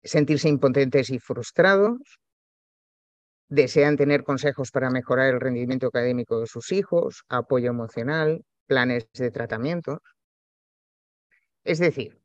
sentirse 0.02 0.46
impotentes 0.46 1.08
y 1.08 1.18
frustrados. 1.18 2.18
Desean 3.48 3.96
tener 3.96 4.24
consejos 4.24 4.70
para 4.70 4.90
mejorar 4.90 5.32
el 5.32 5.40
rendimiento 5.40 5.86
académico 5.86 6.38
de 6.40 6.46
sus 6.46 6.70
hijos, 6.70 7.24
apoyo 7.30 7.70
emocional, 7.70 8.44
planes 8.66 9.08
de 9.14 9.30
tratamiento. 9.30 10.02
Es 11.64 11.78
decir, 11.78 12.20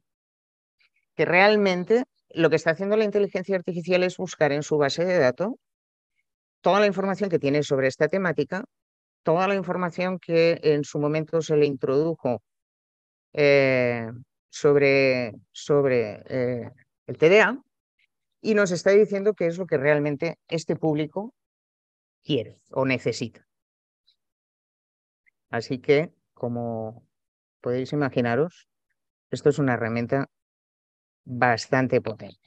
que 1.15 1.24
realmente 1.24 2.03
lo 2.32 2.50
que 2.50 2.58
está 2.58 2.72
haciendo 2.72 2.98
la 2.98 3.06
inteligencia 3.06 3.56
artificial 3.56 4.03
es 4.03 4.18
buscar 4.18 4.51
en 4.51 4.63
su 4.63 4.77
base 4.77 5.06
de 5.06 5.18
datos 5.18 5.53
toda 6.60 6.82
la 6.82 6.88
información 6.88 7.29
que 7.29 7.39
tiene 7.39 7.63
sobre 7.63 7.88
esta 7.88 8.10
temática, 8.10 8.65
toda 9.24 9.48
la 9.48 9.56
información 9.56 10.20
que 10.20 10.60
en 10.62 10.84
su 10.84 11.00
momento 11.00 11.41
se 11.41 11.56
le 11.56 11.68
introdujo 11.68 12.44
eh, 13.32 14.10
sobre, 14.50 15.34
sobre 15.51 16.24
eh, 16.27 16.72
el 17.08 17.18
TDA 17.18 17.63
y 18.41 18.53
nos 18.56 18.72
está 18.72 18.91
diciendo 18.91 19.34
qué 19.34 19.48
es 19.48 19.58
lo 19.58 19.68
que 19.68 19.77
realmente 19.77 20.38
este 20.48 20.75
público 20.75 21.34
quiere 22.24 22.62
o 22.72 22.86
necesita. 22.86 23.46
Así 25.50 25.79
que 25.79 26.12
como 26.34 27.03
podéis 27.62 27.91
imaginaros, 27.94 28.68
esto 29.32 29.50
es 29.50 29.60
una 29.60 29.74
herramienta 29.74 30.27
bastante 31.25 32.01
potente. 32.01 32.39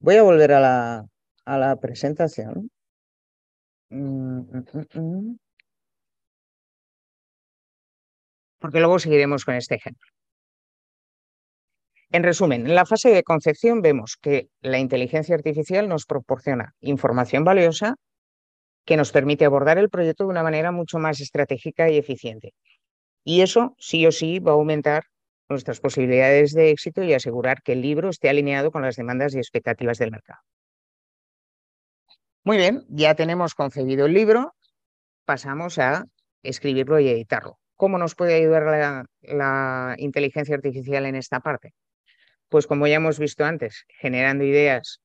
Voy 0.00 0.16
a 0.16 0.22
volver 0.22 0.52
a 0.52 0.60
la, 0.60 1.06
a 1.44 1.58
la 1.58 1.76
presentación. 1.76 2.70
Mm, 3.90 4.40
mm, 4.40 4.86
mm, 4.94 5.36
Porque 8.58 8.80
luego 8.80 8.98
seguiremos 8.98 9.44
con 9.44 9.54
este 9.54 9.76
ejemplo. 9.76 10.15
En 12.12 12.22
resumen, 12.22 12.66
en 12.66 12.74
la 12.74 12.86
fase 12.86 13.10
de 13.10 13.24
concepción 13.24 13.82
vemos 13.82 14.16
que 14.20 14.48
la 14.60 14.78
inteligencia 14.78 15.34
artificial 15.34 15.88
nos 15.88 16.06
proporciona 16.06 16.74
información 16.80 17.44
valiosa 17.44 17.96
que 18.84 18.96
nos 18.96 19.10
permite 19.10 19.44
abordar 19.44 19.78
el 19.78 19.90
proyecto 19.90 20.24
de 20.24 20.30
una 20.30 20.44
manera 20.44 20.70
mucho 20.70 20.98
más 20.98 21.20
estratégica 21.20 21.90
y 21.90 21.98
eficiente. 21.98 22.54
Y 23.24 23.40
eso 23.40 23.74
sí 23.78 24.06
o 24.06 24.12
sí 24.12 24.38
va 24.38 24.52
a 24.52 24.54
aumentar 24.54 25.02
nuestras 25.48 25.80
posibilidades 25.80 26.52
de 26.52 26.70
éxito 26.70 27.02
y 27.02 27.12
asegurar 27.12 27.62
que 27.62 27.72
el 27.72 27.82
libro 27.82 28.08
esté 28.08 28.28
alineado 28.28 28.70
con 28.70 28.82
las 28.82 28.96
demandas 28.96 29.34
y 29.34 29.38
expectativas 29.38 29.98
del 29.98 30.12
mercado. 30.12 30.40
Muy 32.44 32.56
bien, 32.56 32.84
ya 32.88 33.16
tenemos 33.16 33.54
concebido 33.54 34.06
el 34.06 34.14
libro, 34.14 34.54
pasamos 35.24 35.80
a 35.80 36.04
escribirlo 36.44 37.00
y 37.00 37.08
editarlo. 37.08 37.58
¿Cómo 37.74 37.98
nos 37.98 38.14
puede 38.14 38.36
ayudar 38.36 38.62
la, 38.62 39.04
la 39.22 39.96
inteligencia 39.98 40.54
artificial 40.54 41.06
en 41.06 41.16
esta 41.16 41.40
parte? 41.40 41.74
Pues 42.48 42.66
como 42.66 42.86
ya 42.86 42.96
hemos 42.96 43.18
visto 43.18 43.44
antes, 43.44 43.84
generando 43.88 44.44
ideas 44.44 45.00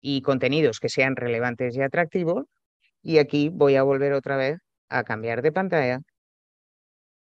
y 0.00 0.22
contenidos 0.22 0.80
que 0.80 0.88
sean 0.88 1.16
relevantes 1.16 1.76
y 1.76 1.82
atractivos. 1.82 2.46
Y 3.02 3.18
aquí 3.18 3.50
voy 3.50 3.76
a 3.76 3.82
volver 3.82 4.12
otra 4.12 4.36
vez 4.36 4.58
a 4.88 5.04
cambiar 5.04 5.42
de 5.42 5.52
pantalla 5.52 6.00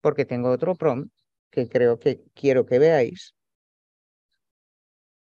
porque 0.01 0.25
tengo 0.25 0.49
otro 0.51 0.75
prompt 0.75 1.11
que 1.51 1.67
creo 1.67 1.99
que 1.99 2.21
quiero 2.33 2.65
que 2.65 2.79
veáis. 2.79 3.33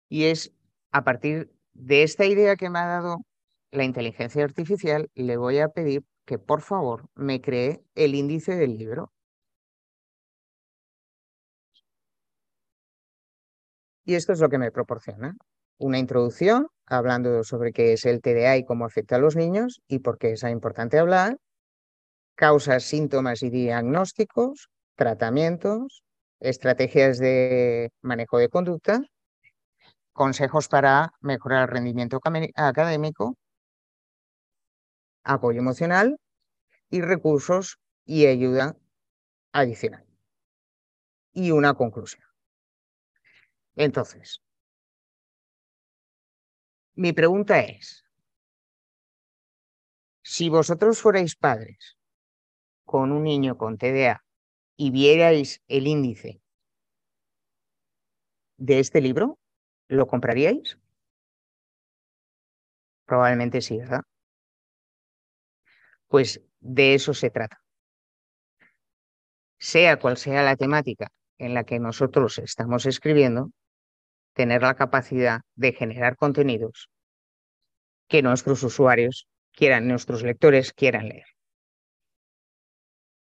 Y 0.08 0.24
es 0.24 0.52
a 0.92 1.04
partir 1.04 1.52
de 1.72 2.02
esta 2.02 2.26
idea 2.26 2.56
que 2.56 2.70
me 2.70 2.78
ha 2.78 2.86
dado 2.86 3.18
la 3.70 3.84
inteligencia 3.84 4.44
artificial, 4.44 5.10
le 5.14 5.36
voy 5.36 5.58
a 5.58 5.68
pedir 5.68 6.02
que 6.24 6.38
por 6.38 6.62
favor 6.62 7.08
me 7.14 7.40
cree 7.40 7.82
el 7.94 8.14
índice 8.14 8.56
del 8.56 8.78
libro. 8.78 9.12
Y 14.06 14.14
esto 14.14 14.32
es 14.32 14.40
lo 14.40 14.48
que 14.48 14.58
me 14.58 14.70
proporciona. 14.70 15.36
Una 15.78 15.98
introducción 15.98 16.68
hablando 16.86 17.42
sobre 17.42 17.72
qué 17.72 17.92
es 17.92 18.06
el 18.06 18.22
TDA 18.22 18.56
y 18.56 18.64
cómo 18.64 18.84
afecta 18.84 19.16
a 19.16 19.18
los 19.18 19.34
niños 19.34 19.82
y 19.88 19.98
por 19.98 20.16
qué 20.16 20.32
es 20.32 20.44
importante 20.44 20.98
hablar. 20.98 21.38
Causas, 22.36 22.84
síntomas 22.84 23.42
y 23.42 23.50
diagnósticos, 23.50 24.68
tratamientos, 24.94 26.04
estrategias 26.38 27.18
de 27.18 27.90
manejo 28.00 28.38
de 28.38 28.48
conducta, 28.48 29.00
consejos 30.12 30.68
para 30.68 31.10
mejorar 31.20 31.62
el 31.62 31.74
rendimiento 31.74 32.20
académico, 32.54 33.34
apoyo 35.24 35.58
emocional 35.58 36.16
y 36.90 37.00
recursos 37.00 37.78
y 38.04 38.26
ayuda 38.26 38.76
adicional. 39.52 40.06
Y 41.32 41.50
una 41.50 41.74
conclusión. 41.74 42.25
Entonces, 43.76 44.42
mi 46.94 47.12
pregunta 47.12 47.60
es, 47.60 48.04
si 50.22 50.48
vosotros 50.48 51.00
fuerais 51.00 51.36
padres 51.36 51.96
con 52.84 53.12
un 53.12 53.22
niño 53.22 53.58
con 53.58 53.76
TDA 53.76 54.24
y 54.76 54.90
vierais 54.90 55.62
el 55.68 55.86
índice 55.86 56.40
de 58.56 58.80
este 58.80 59.00
libro, 59.00 59.38
¿lo 59.88 60.06
compraríais? 60.06 60.78
Probablemente 63.04 63.60
sí, 63.60 63.76
¿verdad? 63.78 64.02
Pues 66.08 66.40
de 66.60 66.94
eso 66.94 67.12
se 67.12 67.30
trata. 67.30 67.62
Sea 69.58 69.98
cual 69.98 70.16
sea 70.16 70.42
la 70.42 70.56
temática 70.56 71.08
en 71.38 71.54
la 71.54 71.64
que 71.64 71.78
nosotros 71.78 72.38
estamos 72.38 72.86
escribiendo, 72.86 73.52
tener 74.36 74.62
la 74.62 74.74
capacidad 74.74 75.40
de 75.54 75.72
generar 75.72 76.14
contenidos 76.16 76.90
que 78.06 78.22
nuestros 78.22 78.62
usuarios 78.62 79.26
quieran, 79.52 79.88
nuestros 79.88 80.22
lectores 80.22 80.74
quieran 80.74 81.08
leer. 81.08 81.24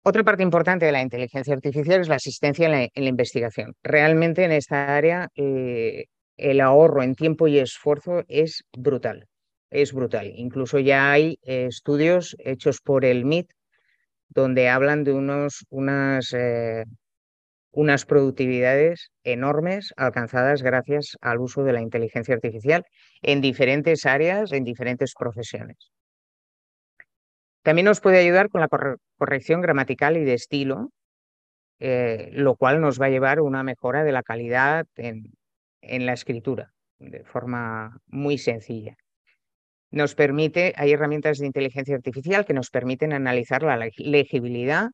Otra 0.03 0.23
parte 0.23 0.43
importante 0.43 0.85
de 0.85 0.91
la 0.91 1.01
inteligencia 1.01 1.53
artificial 1.53 2.01
es 2.01 2.09
la 2.09 2.17
asistencia 2.17 2.67
en 2.67 2.91
la, 2.93 3.09
investigación. 3.09 3.73
Realmente 3.81 4.43
en 4.43 4.51
esta 4.51 4.95
área 4.95 5.29
eh, 5.35 6.05
el 6.37 6.59
ahorro 6.59 7.01
en 7.01 7.15
tiempo 7.15 7.47
y 7.47 7.59
esfuerzo 7.59 8.23
es 8.27 8.65
brutal, 8.77 9.25
es 9.71 9.93
brutal. 9.93 10.31
Incluso 10.35 10.79
ya 10.79 11.11
hay 11.11 11.39
eh, 11.43 11.65
estudios 11.69 12.35
hechos 12.39 12.81
por 12.81 13.05
el 13.05 13.21
MIT 13.21 13.49
donde 14.27 14.67
hablan 14.67 15.05
de 15.05 15.13
unos, 15.13 15.65
unas, 15.69 16.33
eh, 16.33 16.83
unas 17.75 18.05
productividades 18.05 19.11
enormes 19.23 19.93
alcanzadas 19.97 20.63
gracias 20.63 21.17
al 21.19 21.39
uso 21.39 21.63
de 21.65 21.73
la 21.73 21.81
inteligencia 21.81 22.33
artificial 22.33 22.85
en 23.21 23.41
diferentes 23.41 24.05
áreas, 24.05 24.53
en 24.53 24.63
diferentes 24.63 25.13
profesiones. 25.13 25.91
También 27.63 27.85
nos 27.85 27.99
puede 27.99 28.19
ayudar 28.19 28.49
con 28.49 28.61
la 28.61 28.69
corrección 29.17 29.59
gramatical 29.59 30.15
y 30.15 30.23
de 30.23 30.35
estilo, 30.35 30.91
eh, 31.79 32.29
lo 32.31 32.55
cual 32.55 32.79
nos 32.79 32.99
va 33.01 33.07
a 33.07 33.09
llevar 33.09 33.39
a 33.39 33.43
una 33.43 33.63
mejora 33.63 34.05
de 34.05 34.13
la 34.13 34.23
calidad 34.23 34.85
en, 34.95 35.33
en 35.81 36.05
la 36.05 36.13
escritura 36.13 36.71
de 36.99 37.25
forma 37.25 37.97
muy 38.07 38.37
sencilla. 38.37 38.95
Nos 39.91 40.15
permite, 40.15 40.73
hay 40.77 40.93
herramientas 40.93 41.39
de 41.39 41.47
inteligencia 41.47 41.95
artificial 41.95 42.45
que 42.45 42.53
nos 42.53 42.69
permiten 42.69 43.11
analizar 43.11 43.63
la 43.63 43.77
legibilidad, 43.97 44.91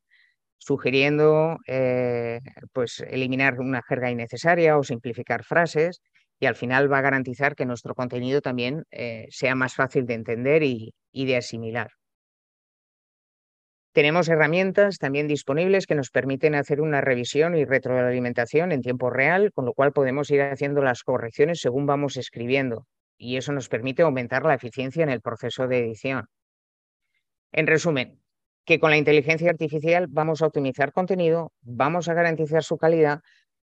sugiriendo 0.62 1.58
eh, 1.68 2.40
pues, 2.72 3.04
eliminar 3.10 3.60
una 3.60 3.82
jerga 3.82 4.12
innecesaria 4.12 4.78
o 4.78 4.84
simplificar 4.84 5.44
frases, 5.44 6.02
y 6.40 6.46
al 6.46 6.56
final 6.56 6.92
va 6.92 7.00
a 7.00 7.02
garantizar 7.02 7.56
que 7.56 7.66
nuestro 7.66 7.96
contenido 7.96 8.42
también 8.42 8.84
eh, 8.92 9.28
sea 9.30 9.56
más 9.56 9.76
fácil 9.76 10.06
de 10.06 10.14
entender 10.14 10.64
y 10.64 10.94
de 11.14 11.38
asimilar. 11.38 11.90
Tenemos 13.94 14.30
herramientas 14.30 14.98
también 14.98 15.28
disponibles 15.28 15.86
que 15.86 15.96
nos 15.96 16.12
permiten 16.12 16.56
hacer 16.56 16.80
una 16.80 17.02
revisión 17.02 17.56
y 17.56 17.66
retroalimentación 17.66 18.72
en 18.72 18.82
tiempo 18.82 19.10
real, 19.10 19.52
con 19.54 19.66
lo 19.66 19.74
cual 19.74 19.92
podemos 19.92 20.32
ir 20.32 20.42
haciendo 20.42 20.82
las 20.82 21.04
correcciones 21.04 21.60
según 21.60 21.86
vamos 21.86 22.18
escribiendo 22.18 22.86
y 23.18 23.38
eso 23.38 23.52
nos 23.52 23.70
permite 23.70 24.02
aumentar 24.02 24.44
la 24.44 24.56
eficiencia 24.56 25.04
en 25.04 25.10
el 25.10 25.22
proceso 25.22 25.68
de 25.68 25.80
edición. 25.80 26.26
En 27.52 27.68
resumen, 27.68 28.20
que 28.66 28.80
con 28.80 28.92
la 28.92 28.98
inteligencia 28.98 29.50
artificial 29.50 30.08
vamos 30.10 30.42
a 30.42 30.48
optimizar 30.48 30.92
contenido, 30.92 31.52
vamos 31.62 32.08
a 32.08 32.14
garantizar 32.14 32.64
su 32.64 32.78
calidad 32.78 33.22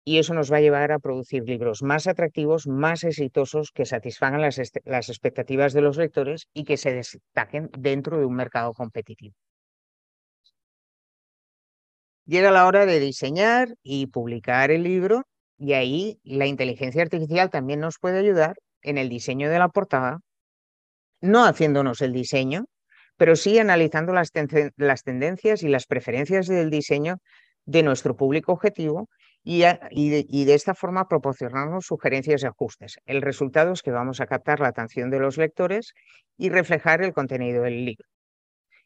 y 0.07 0.19
eso 0.19 0.33
nos 0.33 0.49
va 0.49 0.57
a 0.57 0.61
llevar 0.61 0.93
a 0.93 0.99
producir 0.99 1.43
libros 1.43 1.83
más 1.83 2.07
atractivos, 2.07 2.65
más 2.65 3.03
exitosos, 3.03 3.71
que 3.73 3.85
satisfagan 3.85 4.41
las, 4.41 4.57
expectativas 4.57 5.73
de 5.73 5.81
los 5.81 5.97
lectores 5.97 6.47
y 6.53 6.63
que 6.63 6.77
se 6.77 6.93
destaquen 6.93 7.69
dentro 7.77 8.17
de 8.17 8.25
un 8.25 8.33
mercado 8.33 8.73
competitivo. 8.73 9.35
Llega 12.25 12.51
la 12.51 12.67
hora 12.67 12.85
de 12.85 13.01
diseñar 13.01 13.75
y 13.83 14.07
publicar 14.07 14.71
el 14.71 14.83
libro 14.83 15.23
y 15.57 15.73
ahí 15.73 16.19
la 16.23 16.45
inteligencia 16.45 17.01
artificial 17.01 17.49
también 17.49 17.81
nos 17.81 17.99
puede 17.99 18.19
ayudar 18.19 18.55
en 18.83 18.97
el 18.97 19.09
diseño 19.09 19.49
de 19.49 19.59
la 19.59 19.67
portada, 19.67 20.19
no 21.19 21.43
haciéndonos 21.43 22.01
el 22.01 22.13
diseño, 22.13 22.65
pero 23.17 23.35
sí 23.35 23.59
analizando 23.59 24.13
las, 24.13 24.31
tendencias 24.31 25.63
y 25.63 25.67
las 25.67 25.85
preferencias 25.85 26.47
del 26.47 26.69
diseño 26.69 27.17
de 27.65 27.83
nuestro 27.83 28.15
público 28.15 28.53
objetivo 28.53 29.09
y, 29.43 29.63
y, 29.91 30.45
de, 30.45 30.53
esta 30.53 30.75
forma 30.75 31.07
proporcionarnos 31.07 31.85
sugerencias 31.85 32.43
y 32.43 32.45
ajustes. 32.45 32.97
El 33.05 33.21
resultado 33.21 33.73
es 33.73 33.81
que 33.81 33.91
vamos 33.91 34.21
a 34.21 34.27
captar 34.27 34.59
la 34.59 34.69
atención 34.69 35.09
de 35.09 35.19
los 35.19 35.37
lectores 35.37 35.93
y 36.37 36.49
reflejar 36.49 37.01
el 37.01 37.13
contenido 37.13 37.63
del 37.63 37.85
libro. 37.85 38.05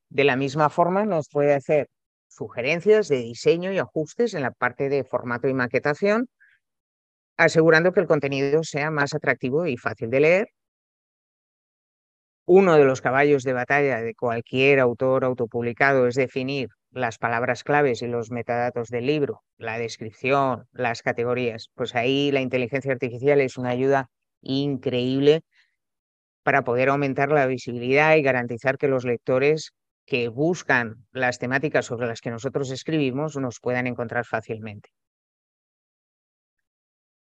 De 0.10 0.24
la 0.24 0.36
misma 0.36 0.70
forma, 0.70 1.06
nos 1.06 1.28
puede 1.30 1.54
hacer 1.54 1.88
sugerencias 2.28 3.08
de 3.10 3.18
diseño 3.18 3.72
y 3.72 3.78
ajustes 3.78 4.34
en 4.34 4.42
la 4.42 4.52
parte 4.52 4.90
de 4.90 5.04
formato 5.04 5.48
y 5.48 5.54
maquetación, 5.54 6.28
asegurando 7.38 7.92
que 7.92 8.00
el 8.00 8.08
contenido 8.08 8.64
sea 8.64 8.92
más 8.92 9.14
atractivo 9.14 9.66
y 9.66 9.78
fácil 9.78 10.10
de 10.10 10.20
leer. 10.20 10.48
Uno 12.54 12.76
de 12.76 12.84
los 12.84 13.00
caballos 13.00 13.44
de 13.44 13.54
batalla 13.54 14.02
de 14.02 14.14
cualquier 14.14 14.82
autor 14.82 15.24
autopublicado 15.24 16.06
es 16.06 16.16
definir 16.16 16.68
las 16.92 17.18
palabras 17.18 17.64
claves 17.64 18.02
y 18.02 18.08
los 18.08 18.30
metadatos 18.30 18.90
del 18.90 19.06
libro, 19.06 19.42
la 19.56 19.78
descripción, 19.78 20.66
las 20.74 21.02
categorías. 21.02 21.70
Pues 21.76 21.96
ahí 21.96 22.30
la 22.30 22.42
inteligencia 22.42 22.92
artificial 22.92 23.40
es 23.40 23.58
una 23.58 23.70
ayuda 23.70 24.10
increíble 24.42 25.44
para 26.44 26.66
poder 26.66 26.90
aumentar 26.90 27.32
la 27.32 27.46
visibilidad 27.46 28.18
y 28.18 28.22
garantizar 28.22 28.78
que 28.78 28.90
los 28.90 29.06
lectores 29.06 29.72
que 30.06 30.28
buscan 30.28 31.06
las 31.14 31.40
temáticas 31.40 31.86
sobre 31.86 32.08
las 32.08 32.20
que 32.20 32.32
nosotros 32.32 32.70
escribimos 32.70 33.38
nos 33.38 33.62
puedan 33.62 33.88
encontrar 33.88 34.26
fácilmente. 34.26 34.90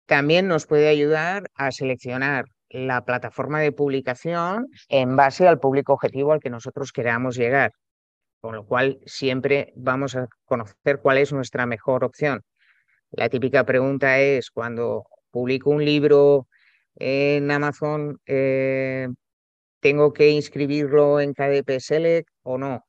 También 0.07 0.49
nos 0.49 0.67
puede 0.67 0.89
ayudar 0.89 1.49
a 1.55 1.71
seleccionar 1.71 2.47
la 2.73 3.05
plataforma 3.05 3.61
de 3.61 3.73
publicación 3.73 4.69
en 4.89 5.17
base 5.17 5.47
al 5.47 5.61
público 5.61 5.93
objetivo 5.93 6.33
al 6.33 6.41
que 6.41 6.51
nosotros 6.51 6.93
queramos 6.93 7.37
llegar, 7.37 7.73
con 8.41 8.55
lo 8.55 8.67
cual 8.67 8.99
siempre 9.07 9.73
vamos 9.77 10.17
a 10.17 10.29
conocer 10.45 11.01
cuál 11.01 11.19
es 11.19 11.33
nuestra 11.33 11.67
mejor 11.67 12.05
opción. 12.05 12.43
La 13.11 13.29
típica 13.29 13.65
pregunta 13.65 14.19
es 14.19 14.51
cuando 14.51 15.05
publico 15.31 15.71
un 15.71 15.85
libro 15.85 16.49
en 16.97 17.51
Amazon, 17.51 18.19
eh, 18.27 19.09
¿tengo 19.81 20.13
que 20.13 20.31
inscribirlo 20.31 21.21
en 21.21 21.35
KDP 21.35 21.79
Select 21.79 22.29
o 22.43 22.59
no? 22.59 22.85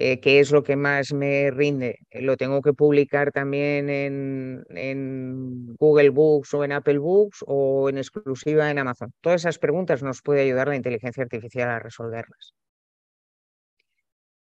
Eh, 0.00 0.20
¿Qué 0.20 0.38
es 0.38 0.52
lo 0.52 0.62
que 0.62 0.76
más 0.76 1.12
me 1.12 1.50
rinde? 1.50 1.98
¿Lo 2.12 2.36
tengo 2.36 2.62
que 2.62 2.72
publicar 2.72 3.32
también 3.32 3.90
en, 3.90 5.74
Google 5.76 6.10
Books 6.10 6.54
o 6.54 6.62
en 6.62 6.70
Apple 6.70 6.98
Books 6.98 7.42
o 7.48 7.88
en 7.88 7.98
exclusiva 7.98 8.70
en 8.70 8.78
Amazon? 8.78 9.12
Todas 9.20 9.40
esas 9.42 9.58
preguntas 9.58 10.04
nos 10.04 10.22
puede 10.22 10.42
ayudar 10.42 10.68
la 10.68 10.76
inteligencia 10.76 11.24
artificial 11.24 11.68
a 11.68 11.80
resolverlas. 11.80 12.54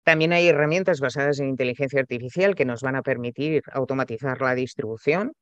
También 0.04 0.34
hay 0.34 0.48
herramientas 0.48 1.00
basadas 1.00 1.40
en 1.40 1.50
inteligencia 1.50 2.00
artificial 2.00 2.54
que 2.54 2.66
nos 2.66 2.82
van 2.82 2.96
a 2.96 3.02
permitir 3.02 3.64
automatizar 3.72 4.42
la 4.42 4.54
distribución 4.54 5.34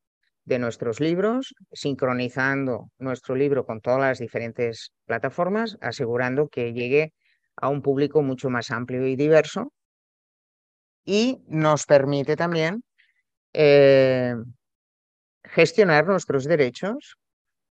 de 0.45 0.59
nuestros 0.59 1.01
libros, 1.01 1.53
sincronizando 1.73 2.91
nuestro 2.97 3.35
libro 3.35 3.65
con 3.65 3.81
todas 3.81 3.99
las 3.99 4.19
diferentes 4.19 4.93
plataformas, 5.05 5.77
asegurando 5.81 6.47
que 6.47 6.71
llegue 6.71 7.11
a 7.57 7.67
un 7.67 7.81
público 7.81 8.21
mucho 8.21 8.49
más 8.49 8.71
amplio 8.71 9.05
y 9.05 9.17
diverso. 9.17 9.73
Y 11.07 11.41
nos 11.47 11.85
permite 11.85 12.35
también 12.35 12.83
eh, 13.53 14.35
gestionar 15.45 16.05
nuestros 16.05 16.43
derechos, 16.43 17.17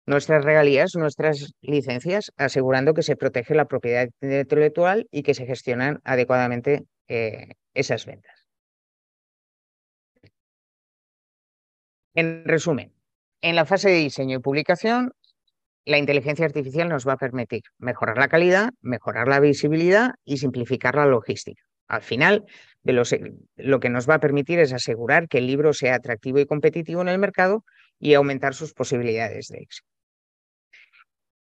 nuestras 0.06 0.46
regalías, 0.46 0.94
nuestras 0.96 1.52
licencias, 1.62 2.32
asegurando 2.38 2.94
que 2.94 3.02
se 3.02 3.16
protege 3.16 3.56
la 3.56 3.66
propiedad 3.66 4.08
intelectual 4.22 5.08
y 5.10 5.24
que 5.24 5.34
se 5.34 5.48
gestionan 5.48 6.00
adecuadamente 6.04 6.86
eh, 7.08 7.56
esas 7.74 8.06
ventas. 8.06 8.46
En 12.14 12.46
resumen, 12.46 12.94
en 13.42 13.56
la 13.56 13.66
fase 13.66 13.90
de 13.90 13.96
diseño 13.96 14.38
y 14.38 14.42
publicación, 14.42 15.12
la 15.86 15.98
inteligencia 15.98 16.46
artificial 16.46 16.88
nos 16.88 17.08
va 17.08 17.14
a 17.14 17.18
permitir 17.18 17.64
mejorar 17.80 18.20
la 18.20 18.28
calidad, 18.28 18.70
mejorar 18.82 19.28
la 19.28 19.40
visibilidad 19.40 20.12
y 20.24 20.38
simplificar 20.38 20.94
la 20.94 21.08
logística. 21.08 21.64
Al 21.94 22.02
final, 22.02 22.46
lo 22.84 23.80
que 23.80 23.90
nos 23.90 24.10
va 24.10 24.16
a 24.16 24.20
permitir 24.20 24.60
es 24.60 24.74
asegurar 24.74 25.28
que 25.28 25.38
el 25.38 25.48
libro 25.48 25.74
sea 25.74 25.96
atractivo 25.96 26.40
y 26.40 26.46
competitivo 26.46 27.02
en 27.02 27.08
el 27.08 27.20
mercado 27.20 27.64
y 28.00 28.14
aumentar 28.16 28.56
sus 28.56 28.74
posibilidades 28.74 29.48
de 29.50 29.60
éxito. 29.60 29.88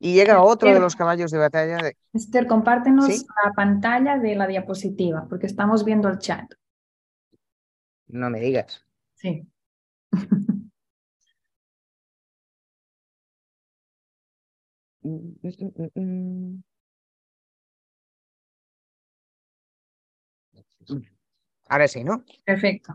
Y 0.00 0.14
llega 0.14 0.42
otro 0.42 0.74
de 0.74 0.81
los 0.81 0.96
caballos 0.96 1.31
de 1.31 1.38
batalla. 1.38 1.76
De... 1.78 1.96
Esther, 2.12 2.48
compártenos 2.48 3.09
la 3.44 3.52
pantalla 3.55 4.18
de 4.18 4.35
la 4.35 4.48
diapositiva, 4.48 5.26
porque 5.28 5.46
estamos 5.46 5.85
viendo 5.85 6.09
el 6.09 6.18
chat. 6.18 6.52
No 8.09 8.28
me 8.28 8.40
digas. 8.40 8.85
Sí. 9.14 9.46
Ahora 21.72 21.88
sí, 21.88 22.04
¿no? 22.04 22.22
Perfecto. 22.44 22.92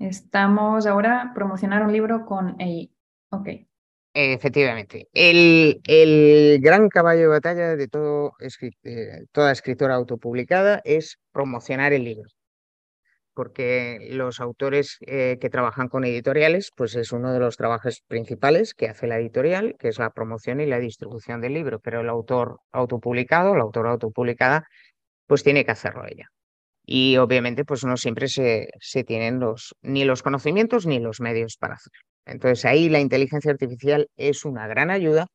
Estamos 0.00 0.86
ahora 0.86 1.30
promocionar 1.36 1.84
un 1.84 1.92
libro 1.92 2.26
con 2.26 2.60
AI. 2.60 2.90
Ok. 3.30 3.48
Efectivamente. 4.12 5.06
El, 5.12 5.80
el, 5.86 6.58
gran 6.60 6.88
caballo 6.88 7.20
de 7.20 7.26
batalla 7.28 7.76
de 7.76 7.86
todo, 7.86 8.32
eh, 8.40 9.24
toda 9.30 9.52
escritora 9.52 9.94
autopublicada 9.94 10.80
es 10.84 11.20
promocionar 11.30 11.92
el 11.92 12.02
libro 12.02 12.28
porque 13.34 14.08
los 14.10 14.40
autores 14.40 14.98
eh, 15.02 15.38
que 15.40 15.48
trabajan 15.48 15.86
con 15.86 16.04
editoriales, 16.04 16.72
pues 16.74 16.96
es 16.96 17.12
uno 17.12 17.32
de 17.32 17.38
los 17.38 17.56
trabajos 17.56 18.02
principales 18.08 18.74
que 18.74 18.88
hace 18.88 19.06
la 19.06 19.16
editorial, 19.16 19.76
que 19.78 19.86
es 19.86 20.00
la 20.00 20.10
promoción 20.10 20.60
y 20.60 20.66
la 20.66 20.80
distribución 20.80 21.40
del 21.40 21.54
libro, 21.54 21.78
pero 21.78 22.00
el 22.00 22.08
autor 22.08 22.58
autopublicado, 22.72 23.54
la 23.54 23.62
autora 23.62 23.92
autopublicada, 23.92 24.66
pues 25.28 25.44
tiene 25.44 25.64
que 25.64 25.70
hacerlo 25.70 26.04
ella. 26.08 26.28
Y 26.90 27.18
obviamente, 27.18 27.66
pues 27.66 27.84
no 27.84 27.98
siempre 27.98 28.28
se, 28.28 28.70
se 28.80 29.04
tienen 29.04 29.40
los, 29.40 29.74
ni 29.82 30.06
los 30.06 30.22
conocimientos 30.22 30.86
ni 30.86 30.98
los 31.00 31.20
medios 31.20 31.58
para 31.58 31.74
hacerlo. 31.74 32.00
Entonces 32.24 32.64
ahí 32.64 32.88
la 32.88 32.98
inteligencia 32.98 33.50
artificial 33.50 34.08
es 34.16 34.46
una 34.46 34.66
gran 34.66 34.90
ayuda 34.90 35.26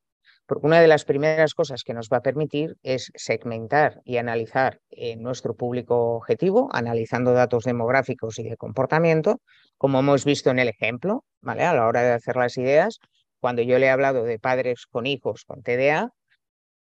porque 0.47 0.65
una 0.65 0.81
de 0.81 0.87
las 0.87 1.05
primeras 1.05 1.53
cosas 1.53 1.83
que 1.83 1.93
nos 1.93 2.09
va 2.09 2.17
a 2.17 2.21
permitir 2.21 2.75
es 2.81 3.11
segmentar 3.13 4.01
y 4.03 4.17
analizar 4.17 4.79
eh, 4.89 5.15
nuestro 5.15 5.53
público 5.53 6.15
objetivo, 6.15 6.69
analizando 6.73 7.33
datos 7.33 7.65
demográficos 7.65 8.39
y 8.39 8.49
de 8.49 8.57
comportamiento, 8.57 9.39
como 9.77 9.99
hemos 9.99 10.25
visto 10.25 10.49
en 10.49 10.57
el 10.57 10.69
ejemplo, 10.69 11.23
¿vale? 11.39 11.65
A 11.65 11.75
la 11.75 11.85
hora 11.85 12.01
de 12.01 12.13
hacer 12.13 12.35
las 12.35 12.57
ideas, 12.57 12.97
cuando 13.39 13.61
yo 13.61 13.77
le 13.77 13.85
he 13.85 13.89
hablado 13.91 14.23
de 14.23 14.39
padres 14.39 14.87
con 14.89 15.05
hijos 15.05 15.43
con 15.45 15.61
TDA, 15.61 16.09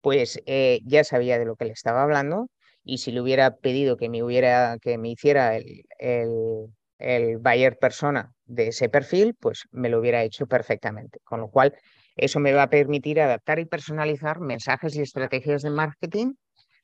pues 0.01 0.41
eh, 0.47 0.81
ya 0.83 1.05
sabía 1.05 1.39
de 1.39 1.45
lo 1.45 1.55
que 1.55 1.65
le 1.65 1.71
estaba 1.71 2.03
hablando 2.03 2.49
y 2.89 2.97
si 2.97 3.11
le 3.11 3.21
hubiera 3.21 3.55
pedido 3.57 3.97
que 3.97 4.09
me, 4.09 5.09
hiciera 5.09 5.55
el, 5.55 5.83
el, 5.99 6.67
el 6.97 7.37
buyer 7.37 7.77
persona 7.77 8.33
de 8.45 8.67
ese 8.69 8.89
perfil, 8.89 9.35
pues 9.39 9.67
me 9.71 9.89
lo 9.89 9.99
hubiera 9.99 10.23
hecho 10.23 10.47
perfectamente. 10.47 11.19
Con 11.23 11.39
lo 11.39 11.49
cual, 11.49 11.75
eso 12.15 12.39
me 12.39 12.51
va 12.51 12.63
a 12.63 12.69
permitir 12.69 13.21
adaptar 13.21 13.59
y 13.59 13.65
personalizar 13.65 14.39
mensajes 14.39 14.95
y 14.95 15.01
estrategias 15.01 15.61
de 15.61 15.69
marketing 15.69 16.33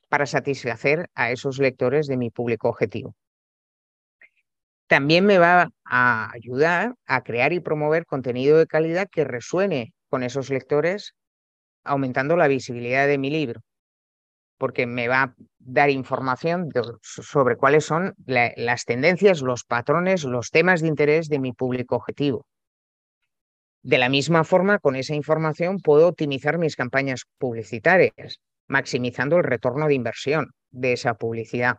para 0.08 0.26
satisfacer 0.26 1.08
a 1.14 1.30
esos 1.30 1.58
lectores 1.58 2.06
de 2.06 2.16
mi 2.16 2.30
público 2.30 2.68
objetivo. 2.68 3.14
También 4.86 5.26
me 5.26 5.38
va 5.38 5.70
a 5.84 6.32
ayudar 6.32 6.94
a 7.06 7.22
crear 7.22 7.52
y 7.52 7.60
promover 7.60 8.06
contenido 8.06 8.56
de 8.58 8.66
calidad 8.66 9.08
que 9.10 9.24
resuene 9.24 9.92
con 10.08 10.22
esos 10.22 10.48
lectores, 10.48 11.14
aumentando 11.82 12.36
la 12.36 12.46
visibilidad 12.46 13.08
de 13.08 13.18
mi 13.18 13.30
libro, 13.30 13.62
porque 14.58 14.86
me 14.86 15.08
va 15.08 15.22
a 15.22 15.34
dar 15.58 15.90
información 15.90 16.68
sobre 17.02 17.56
cuáles 17.56 17.84
son 17.84 18.14
las 18.24 18.84
tendencias, 18.84 19.42
los 19.42 19.64
patrones, 19.64 20.24
los 20.24 20.50
temas 20.50 20.80
de 20.80 20.88
interés 20.88 21.28
de 21.28 21.38
mi 21.38 21.52
público 21.52 21.96
objetivo. 21.96 22.46
De 23.82 23.98
la 23.98 24.08
misma 24.08 24.44
forma, 24.44 24.78
con 24.78 24.96
esa 24.96 25.14
información 25.14 25.78
puedo 25.78 26.08
optimizar 26.08 26.58
mis 26.58 26.76
campañas 26.76 27.22
publicitarias, 27.38 28.40
maximizando 28.66 29.36
el 29.36 29.44
retorno 29.44 29.86
de 29.86 29.94
inversión 29.94 30.50
de 30.70 30.92
esa 30.92 31.14
publicidad 31.14 31.76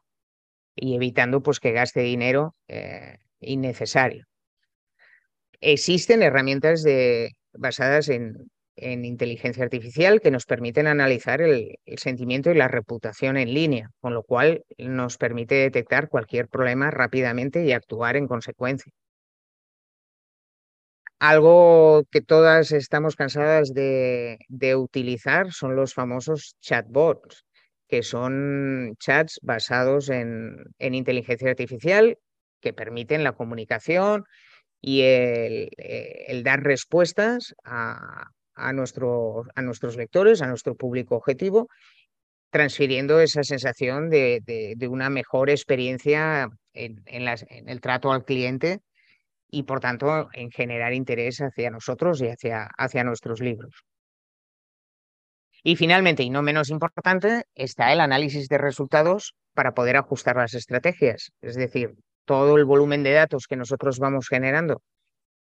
y 0.75 0.95
evitando 0.95 1.41
pues, 1.41 1.59
que 1.59 1.71
gaste 1.71 2.01
dinero 2.01 2.55
eh, 2.67 3.17
innecesario. 3.39 4.25
Existen 5.59 6.21
herramientas 6.21 6.85
basadas 7.53 8.09
en, 8.09 8.49
inteligencia 8.77 9.63
artificial 9.63 10.21
que 10.21 10.31
nos 10.31 10.45
permiten 10.45 10.87
analizar 10.87 11.41
el, 11.41 11.77
sentimiento 11.97 12.51
y 12.51 12.55
la 12.55 12.67
reputación 12.67 13.37
en 13.37 13.53
línea, 13.53 13.91
con 13.99 14.13
lo 14.13 14.23
cual 14.23 14.63
nos 14.77 15.17
permite 15.17 15.55
detectar 15.55 16.09
cualquier 16.09 16.47
problema 16.47 16.91
rápidamente 16.91 17.65
y 17.65 17.71
actuar 17.71 18.15
en 18.17 18.27
consecuencia. 18.27 18.91
Algo 21.19 22.03
que 22.11 22.21
todas 22.21 22.71
estamos 22.71 23.15
cansadas 23.15 23.73
de, 23.73 24.37
utilizar 24.75 25.51
son 25.51 25.75
los 25.75 25.95
famosos 25.95 26.55
chatbots, 26.61 27.43
que 27.87 28.03
son 28.03 28.95
chats 28.99 29.39
basados 29.41 30.09
en, 30.09 30.57
inteligencia 30.77 31.49
artificial 31.49 32.17
que 32.61 32.73
permiten 32.73 33.23
la 33.23 33.33
comunicación 33.33 34.25
y 34.79 35.01
el, 35.01 35.69
eh, 35.77 36.41
dar 36.43 36.61
respuestas 36.63 37.55
a, 37.63 38.29
a 38.57 38.73
nuestros 38.73 39.95
lectores, 39.95 40.41
a 40.41 40.47
nuestro 40.47 40.75
público 40.75 41.15
objetivo, 41.15 41.69
transfiriendo 42.49 43.19
esa 43.19 43.43
sensación 43.43 44.09
de, 44.09 44.75
una 44.89 45.09
mejor 45.09 45.49
experiencia 45.49 46.49
en, 46.73 47.01
en 47.05 47.69
el 47.69 47.81
trato 47.81 48.11
al 48.11 48.25
cliente 48.25 48.79
y 49.49 49.63
por 49.63 49.79
tanto 49.79 50.29
en 50.33 50.51
generar 50.51 50.93
interés 50.93 51.39
hacia 51.39 51.69
nosotros 51.69 52.21
y 52.21 52.27
hacia, 52.27 52.69
hacia 52.77 53.03
nuestros 53.03 53.39
libros. 53.39 53.85
Y 55.63 55.75
finalmente, 55.75 56.23
y 56.23 56.29
no 56.29 56.41
menos 56.41 56.69
importante, 56.69 57.43
está 57.55 57.91
el 57.91 57.99
análisis 57.99 58.47
de 58.47 58.57
resultados 58.57 59.35
para 59.53 59.73
poder 59.73 59.97
ajustar 59.97 60.37
las 60.37 60.53
estrategias. 60.53 61.31
Es 61.41 61.55
decir, 61.55 61.95
todo 62.25 62.57
el 62.57 62.65
volumen 62.65 63.03
de 63.03 63.13
datos 63.13 63.47
que 63.47 63.55
nosotros 63.55 63.99
vamos 63.99 64.27
generando 64.27 64.81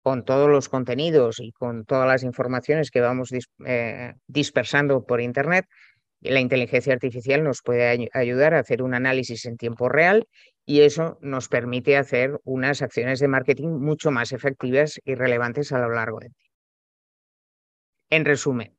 con 0.01 0.23
todos 0.23 0.49
los 0.49 0.69
contenidos 0.69 1.39
y 1.39 1.51
con 1.51 1.85
todas 1.85 2.07
las 2.07 2.23
informaciones 2.23 2.91
que 2.91 3.01
vamos 3.01 3.31
eh, 3.65 4.13
dispersando 4.27 5.05
por 5.05 5.21
Internet, 5.21 5.65
la 6.21 6.39
inteligencia 6.39 6.93
artificial 6.93 7.43
nos 7.43 7.61
puede 7.61 8.09
ayudar 8.13 8.53
a 8.53 8.59
hacer 8.59 8.81
un 8.81 8.93
análisis 8.93 9.45
en 9.45 9.57
tiempo 9.57 9.87
real 9.89 10.27
y 10.65 10.81
eso 10.81 11.17
nos 11.21 11.47
permite 11.47 11.95
hacer 11.95 12.39
unas 12.43 12.81
acciones 12.81 13.19
de 13.19 13.27
marketing 13.27 13.69
mucho 13.69 14.11
más 14.11 14.31
efectivas 14.31 14.99
y 15.05 15.15
relevantes 15.15 15.71
a 15.71 15.79
lo 15.79 15.89
largo 15.89 16.19
del 16.19 16.33
tiempo. 16.33 16.53
En 18.09 18.25
resumen, 18.25 18.77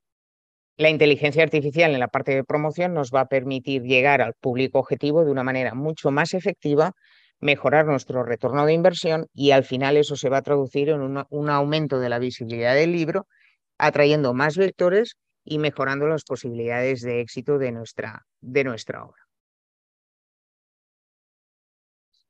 la 0.76 0.90
inteligencia 0.90 1.42
artificial 1.42 1.92
en 1.92 2.00
la 2.00 2.09
parte 2.09 2.35
de 2.35 2.44
promoción 2.44 2.94
nos 2.94 3.11
va 3.11 3.22
a 3.22 3.28
permitir 3.28 3.83
llegar 3.83 4.22
al 4.22 4.35
público 4.35 4.78
objetivo 4.78 5.24
de 5.24 5.31
una 5.31 5.44
manera 5.44 5.74
mucho 5.74 6.11
más 6.11 6.35
efectiva, 6.35 6.92
mejorar 7.40 7.87
nuestro 7.87 8.24
retorno 8.24 8.66
de 8.66 8.72
inversión 8.72 9.27
y 9.33 9.53
al 9.53 9.64
final 9.64 9.96
eso 9.96 10.16
se 10.16 10.29
va 10.29 10.38
a 10.38 10.42
traducir 10.42 10.88
en 10.88 11.01
un 11.29 11.51
aumento 11.51 12.01
de 12.01 12.09
la 12.09 12.18
visibilidad 12.18 12.74
del 12.74 12.92
libro 12.92 13.27
atrayendo 13.79 14.35
más 14.35 14.57
lectores 14.57 15.16
y 15.44 15.59
mejorando 15.59 16.07
las 16.09 16.24
posibilidades 16.24 17.01
de 17.01 17.20
éxito 17.20 17.59
de 17.59 17.72
nuestra, 17.72 18.27
de 18.40 18.64
nuestra 18.64 19.05
obra. 19.05 19.22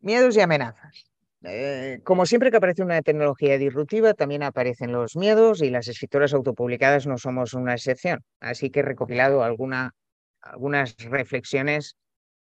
Miedos 0.01 0.37
y 0.37 0.40
amenazas. 0.40 1.05
Eh, 1.42 2.01
como 2.05 2.27
siempre 2.27 2.51
que 2.51 2.57
aparece 2.57 2.83
una 2.83 3.03
tecnología 3.03 3.59
disruptiva, 3.59 4.14
también 4.14 4.42
aparecen 4.42 4.92
los 4.92 5.16
miedos 5.16 5.62
y 5.62 5.71
las 5.71 5.88
escritoras 5.88 6.35
autopublicadas 6.35 7.07
no 7.07 7.18
somos 7.18 7.55
una 7.55 7.75
excepción. 7.75 8.23
Así 8.40 8.71
que 8.71 8.81
he 8.81 8.83
recopilado 8.83 9.42
alguna, 9.42 9.92
algunas 10.40 10.97
reflexiones 10.99 11.97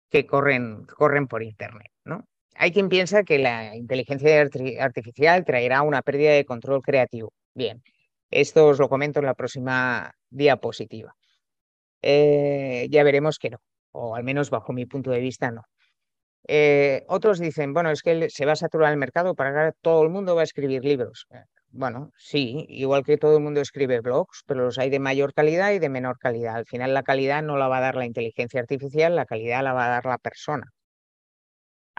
que 0.10 0.26
corren, 0.26 0.86
corren 0.86 1.28
por 1.28 1.44
Internet. 1.44 1.92
¿no? 2.04 2.26
Hay 2.62 2.74
quien 2.74 2.90
piensa 2.90 3.24
que 3.24 3.40
la 3.40 3.74
inteligencia 3.74 4.42
artificial 4.82 5.46
traerá 5.46 5.82
una 5.82 6.02
pérdida 6.02 6.34
de 6.34 6.44
control 6.44 6.82
creativo. 6.82 7.32
Bien, 7.54 7.82
esto 8.32 8.68
os 8.68 8.80
lo 8.80 8.90
comento 8.90 9.20
en 9.20 9.28
la 9.28 9.34
próxima 9.34 10.12
diapositiva. 10.30 11.16
Eh, 12.02 12.88
ya 12.92 13.04
veremos 13.04 13.40
que 13.40 13.52
no, 13.52 13.60
o 13.94 14.14
al 14.14 14.26
menos 14.26 14.50
bajo 14.50 14.74
mi 14.74 14.86
punto 14.86 15.10
de 15.12 15.22
vista 15.22 15.52
no. 15.52 15.64
Eh, 16.50 17.06
otros 17.08 17.40
dicen, 17.40 17.74
bueno, 17.74 17.92
es 17.92 18.02
que 18.02 18.30
se 18.30 18.46
va 18.46 18.54
a 18.54 18.56
saturar 18.58 18.92
el 18.92 18.98
mercado 18.98 19.36
para 19.36 19.72
que 19.72 19.78
todo 19.82 20.04
el 20.04 20.10
mundo 20.10 20.36
va 20.36 20.42
a 20.42 20.44
escribir 20.44 20.84
libros. 20.84 21.28
Eh, 21.32 21.44
bueno, 21.70 22.12
sí, 22.18 22.66
igual 22.68 23.06
que 23.06 23.18
todo 23.18 23.38
el 23.38 23.44
mundo 23.44 23.62
escribe 23.62 24.02
blogs, 24.02 24.44
pero 24.46 24.66
los 24.66 24.80
hay 24.80 24.90
de 24.90 25.00
mayor 25.00 25.34
calidad 25.34 25.72
y 25.72 25.80
de 25.80 25.88
menor 25.88 26.18
calidad. 26.20 26.56
Al 26.58 26.66
final 26.66 26.94
la 26.94 27.04
calidad 27.04 27.42
no 27.42 27.56
la 27.56 27.70
va 27.70 27.78
a 27.78 27.82
dar 27.82 27.96
la 27.96 28.06
inteligencia 28.06 28.60
artificial, 28.60 29.16
la 29.16 29.26
calidad 29.26 29.64
la 29.64 29.72
va 29.74 29.86
a 29.86 29.90
dar 29.90 30.06
la 30.06 30.18
persona. 30.18 30.66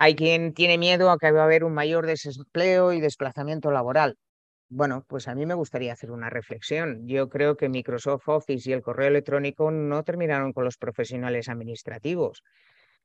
Hay 0.00 0.16
quien 0.16 0.52
tiene 0.54 0.78
miedo 0.78 1.10
a 1.12 1.18
que 1.18 1.30
va 1.30 1.42
a 1.42 1.44
haber 1.44 1.62
un 1.64 1.74
mayor 1.74 2.06
desempleo 2.06 2.92
y 2.92 3.00
desplazamiento 3.00 3.70
laboral. 3.70 4.16
Bueno, 4.70 5.04
pues 5.08 5.28
a 5.28 5.34
mí 5.36 5.46
me 5.46 5.54
gustaría 5.54 5.92
hacer 5.92 6.10
una 6.12 6.30
reflexión. 6.30 7.06
Yo 7.08 7.28
creo 7.28 7.56
que 7.56 7.68
Microsoft 7.68 8.28
Office 8.28 8.70
y 8.70 8.72
el 8.72 8.82
correo 8.82 9.08
electrónico 9.08 9.70
no 9.70 10.04
terminaron 10.04 10.52
con 10.54 10.64
los 10.64 10.76
profesionales 10.78 11.48
administrativos 11.48 12.42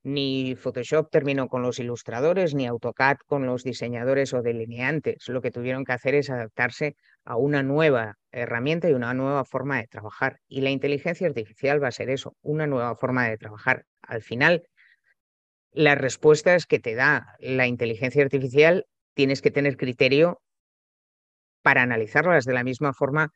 ni 0.04 0.56
Photoshop 0.56 1.10
terminó 1.12 1.48
con 1.48 1.64
los 1.64 1.80
ilustradores, 1.80 2.54
ni 2.56 2.68
AutoCAD 2.68 3.18
con 3.28 3.46
los 3.48 3.64
diseñadores 3.64 4.34
o 4.34 4.42
delineantes. 4.44 5.28
Lo 5.30 5.42
que 5.42 5.52
tuvieron 5.52 5.84
que 5.86 5.94
hacer 5.94 6.16
es 6.16 6.30
adaptarse 6.30 6.96
a 7.26 7.38
una 7.38 7.64
nueva 7.64 8.16
herramienta 8.32 8.90
y 8.90 8.94
una 8.94 9.14
nueva 9.16 9.46
forma 9.46 9.78
de 9.80 9.88
trabajar. 9.88 10.40
Y 10.48 10.62
la 10.62 10.70
inteligencia 10.72 11.28
artificial 11.28 11.84
va 11.84 11.90
a 11.90 11.92
ser 11.92 12.10
eso, 12.12 12.36
una 12.42 12.68
nueva 12.68 12.96
forma 12.96 13.28
de 13.28 13.38
trabajar. 13.38 13.86
Al 14.04 14.22
final, 14.22 14.64
las 15.76 15.98
respuestas 15.98 16.66
que 16.66 16.80
te 16.80 16.96
da 16.96 17.36
la 17.40 17.68
inteligencia 17.68 18.24
artificial 18.24 18.86
tienes 19.14 19.42
que 19.42 19.52
tener 19.52 19.78
criterio 19.78 20.42
para 21.62 21.82
analizarlas 21.82 22.46
de 22.46 22.54
la 22.54 22.64
misma 22.64 22.94
forma 22.94 23.32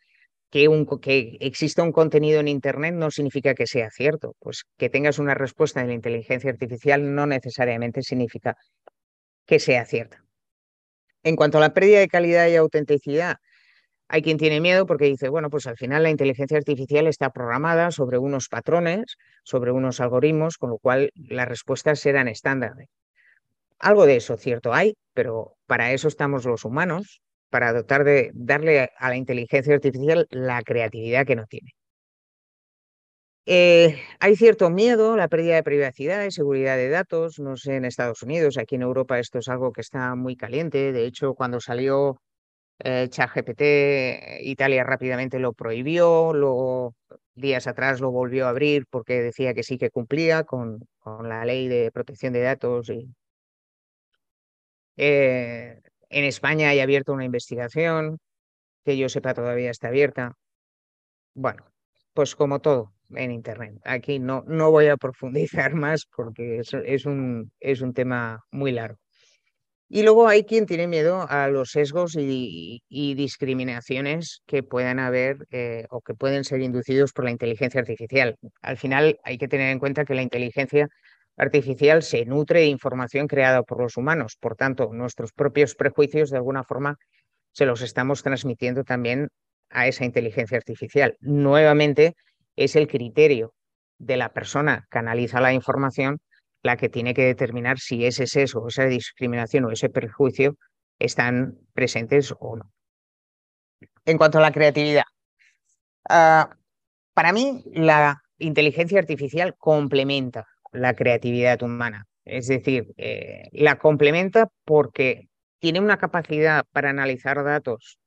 que, 0.50 0.68
un, 0.68 0.86
que 1.00 1.38
exista 1.42 1.84
un 1.84 1.92
contenido 1.92 2.40
en 2.40 2.48
Internet 2.48 2.96
no 2.96 3.12
significa 3.12 3.54
que 3.54 3.68
sea 3.68 3.90
cierto. 3.92 4.36
Pues 4.40 4.64
que 4.78 4.90
tengas 4.90 5.20
una 5.20 5.36
respuesta 5.36 5.82
de 5.82 5.88
la 5.88 5.94
inteligencia 5.94 6.50
artificial 6.50 7.14
no 7.14 7.28
necesariamente 7.28 8.02
significa 8.02 8.56
que 9.46 9.60
sea 9.60 9.86
cierta. 9.86 10.24
En 11.24 11.36
cuanto 11.36 11.58
a 11.58 11.62
la 11.62 11.74
pérdida 11.74 12.00
de 12.00 12.08
calidad 12.08 12.48
y 12.48 12.56
autenticidad, 12.56 13.38
hay 14.10 14.24
quien 14.24 14.38
tiene 14.38 14.60
miedo 14.60 14.88
porque 14.88 15.06
dice, 15.06 15.30
bueno, 15.30 15.52
pues 15.52 15.68
al 15.68 15.78
final 15.78 16.02
la 16.02 16.10
inteligencia 16.10 16.58
artificial 16.58 17.06
está 17.06 17.30
programada 17.30 17.92
sobre 17.92 18.18
unos 18.18 18.50
patrones, 18.50 19.18
sobre 19.44 19.72
unos 19.72 20.00
algoritmos, 20.00 20.58
con 20.58 20.72
lo 20.72 20.80
cual 20.80 21.12
las 21.16 21.48
respuestas 21.48 22.00
serán 22.00 22.28
estándar. 22.28 22.74
Algo 23.78 24.08
de 24.08 24.16
eso 24.16 24.36
cierto 24.36 24.74
hay, 24.74 24.96
pero 25.14 25.56
para 25.68 25.94
eso 25.94 26.08
estamos 26.08 26.46
los 26.46 26.66
humanos 26.66 27.22
para 27.52 27.72
dotar 27.72 28.04
de 28.04 28.32
darle 28.34 28.90
a 28.98 29.10
la 29.10 29.16
inteligencia 29.16 29.76
artificial 29.76 30.28
la 30.32 30.64
creatividad 30.64 31.26
que 31.26 31.36
no 31.36 31.46
tiene. 31.46 31.72
Eh, 33.46 34.00
hay 34.20 34.36
cierto 34.36 34.70
miedo, 34.70 35.18
la 35.18 35.28
pérdida 35.28 35.56
de 35.56 35.64
privacidad 35.64 36.24
y 36.24 36.32
seguridad 36.32 36.78
de 36.78 36.90
datos, 36.90 37.40
no 37.40 37.58
sé, 37.58 37.76
en 37.76 37.86
Estados 37.86 38.24
Unidos, 38.24 38.58
aquí 38.58 38.76
en 38.76 38.84
Europa 38.84 39.20
esto 39.20 39.40
es 39.40 39.48
algo 39.48 39.72
que 39.72 39.82
está 39.82 40.16
muy 40.16 40.36
caliente. 40.36 40.92
De 40.92 41.06
hecho, 41.06 41.34
cuando 41.36 41.60
salió 41.60 42.20
eh, 42.80 43.08
ChatGPT, 43.10 44.42
Italia 44.42 44.84
rápidamente 44.84 45.40
lo 45.40 45.54
prohibió, 45.54 46.34
luego 46.34 46.96
días 47.36 47.68
atrás 47.68 48.00
lo 48.02 48.12
volvió 48.12 48.46
a 48.46 48.50
abrir 48.50 48.86
porque 48.90 49.22
decía 49.22 49.54
que 49.54 49.64
sí 49.64 49.78
que 49.78 49.90
cumplía 49.90 50.44
con, 50.44 50.80
la 51.24 51.46
ley 51.46 51.68
de 51.68 51.92
protección 51.92 52.34
de 52.34 52.42
datos. 52.42 52.90
Y, 52.90 53.08
eh, 54.98 55.82
en 56.10 56.24
España 56.26 56.70
hay 56.70 56.80
abierta 56.80 57.12
una 57.12 57.26
investigación, 57.26 58.20
que 58.86 58.98
yo 58.98 59.10
sepa 59.10 59.34
todavía 59.34 59.72
está 59.72 59.90
abierta. 59.90 60.34
Bueno, 61.34 61.66
pues 62.14 62.36
como 62.36 62.60
todo 62.60 62.94
en 63.16 63.32
Internet. 63.32 63.80
Aquí 63.84 64.20
no, 64.20 64.44
no 64.48 64.72
voy 64.72 64.88
a 64.88 64.98
profundizar 64.98 65.74
más 65.74 66.06
porque 66.16 66.60
es, 66.60 67.06
un, 67.06 67.52
es 67.60 67.82
un 67.82 67.94
tema 67.94 68.44
muy 68.52 68.72
largo. 68.72 69.00
Y 69.92 70.04
luego 70.04 70.28
hay 70.28 70.44
quien 70.44 70.68
tiene 70.68 70.88
miedo 70.88 71.26
a 71.28 71.48
los 71.48 71.72
sesgos 71.72 72.16
y, 72.16 72.82
discriminaciones 72.90 74.44
que 74.46 74.62
puedan 74.62 75.00
haber 75.00 75.48
eh, 75.50 75.88
o 75.90 76.02
que 76.02 76.14
pueden 76.14 76.44
ser 76.44 76.62
inducidos 76.62 77.12
por 77.12 77.26
la 77.26 77.32
inteligencia 77.32 77.82
artificial. 77.82 78.36
Al 78.62 78.78
final 78.78 79.20
hay 79.24 79.40
que 79.40 79.48
tener 79.48 79.72
en 79.72 79.80
cuenta 79.80 80.06
que 80.06 80.14
la 80.14 80.22
inteligencia 80.22 80.90
artificial 81.38 82.04
se 82.04 82.26
nutre 82.26 82.60
de 82.60 82.68
información 82.68 83.28
creada 83.28 83.64
por 83.64 83.82
los 83.82 83.98
humanos. 83.98 84.38
Por 84.40 84.56
tanto, 84.56 84.92
nuestros 84.94 85.34
propios 85.34 85.74
prejuicios 85.74 86.30
de 86.30 86.38
alguna 86.38 86.64
forma 86.64 86.98
se 87.52 87.66
los 87.66 87.82
estamos 87.82 88.22
transmitiendo 88.22 88.84
también 88.84 89.30
a 89.72 89.88
esa 89.88 90.06
inteligencia 90.06 90.58
artificial. 90.58 91.18
Nuevamente, 91.20 92.16
es 92.56 92.76
el 92.76 92.88
criterio 92.88 93.54
de 93.98 94.18
la 94.18 94.34
persona 94.34 94.88
que 94.92 95.00
analiza 95.00 95.42
la 95.42 95.54
información 95.54 96.20
la 96.62 96.78
que 96.78 96.90
tiene 96.90 97.14
que 97.14 97.26
determinar 97.26 97.80
si 97.80 98.06
ese 98.06 98.28
sesgo, 98.28 98.68
esa 98.68 98.86
discriminación 98.86 99.66
o 99.66 99.72
ese 99.72 99.90
prejuicio 99.90 100.58
están 101.00 101.58
presentes 101.74 102.34
o 102.40 102.58
no. 102.58 102.72
En 104.06 104.18
cuanto 104.18 104.40
a 104.40 104.42
la 104.42 104.52
creatividad, 104.52 105.04
ah, 106.10 106.50
para 107.14 107.32
mí 107.32 107.64
la 107.74 108.22
inteligencia 108.38 109.00
artificial 109.00 109.56
complementa 109.58 110.48
la 110.72 110.94
creatividad 110.94 111.62
humana. 111.62 112.06
Es 112.26 112.48
decir, 112.48 112.94
eh, 112.98 113.50
la 113.54 113.78
complementa 113.78 114.50
porque 114.66 115.30
tiene 115.60 115.80
una 115.80 115.98
capacidad 115.98 116.66
para 116.72 116.90
analizar 116.90 117.44
datos. 117.44 118.00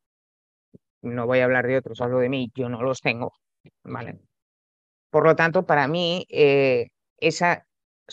No 1.01 1.27
voy 1.27 1.41
a 1.41 1.45
hablar 1.45 1.67
de 1.67 1.77
otros, 1.77 2.01
hablo 2.01 2.19
de 2.19 2.29
mí, 2.29 2.51
yo 2.55 2.69
no 2.69 2.83
los 2.83 3.01
tengo. 3.01 3.33
¿vale? 3.83 4.21
Por 5.11 5.25
lo 5.25 5.37
tanto, 5.37 5.67
para 5.67 5.89
mí, 5.89 6.27
eh, 6.31 6.89
esas 7.19 7.61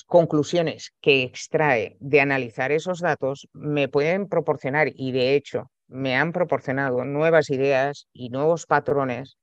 conclusiones 0.05 0.93
que 1.01 1.23
extrae 1.23 1.97
de 1.99 2.21
analizar 2.21 2.71
esos 2.71 2.99
datos 2.99 3.47
me 3.53 3.87
pueden 3.87 4.27
proporcionar, 4.27 4.89
y 4.93 5.11
de 5.11 5.35
hecho 5.35 5.71
me 5.87 6.15
han 6.15 6.31
proporcionado 6.31 7.03
nuevas 7.03 7.49
ideas 7.49 8.07
y 8.13 8.29
nuevos 8.29 8.65
patrones 8.65 9.37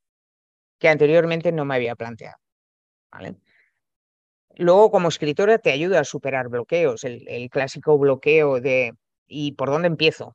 que 0.79 0.89
anteriormente 0.89 1.53
no 1.53 1.65
me 1.65 1.75
había 1.75 1.97
planteado. 1.97 2.37
¿vale? 3.11 3.37
Luego, 4.57 4.91
como 4.91 5.09
escritora, 5.09 5.59
te 5.59 5.71
ayuda 5.71 6.01
a 6.01 6.05
superar 6.05 6.49
bloqueos, 6.49 7.05
el, 7.05 7.51
clásico 7.51 7.99
bloqueo 7.99 8.61
de 8.61 8.93
¿y 9.27 9.53
por 9.53 9.71
dónde 9.71 9.89
empiezo? 9.89 10.35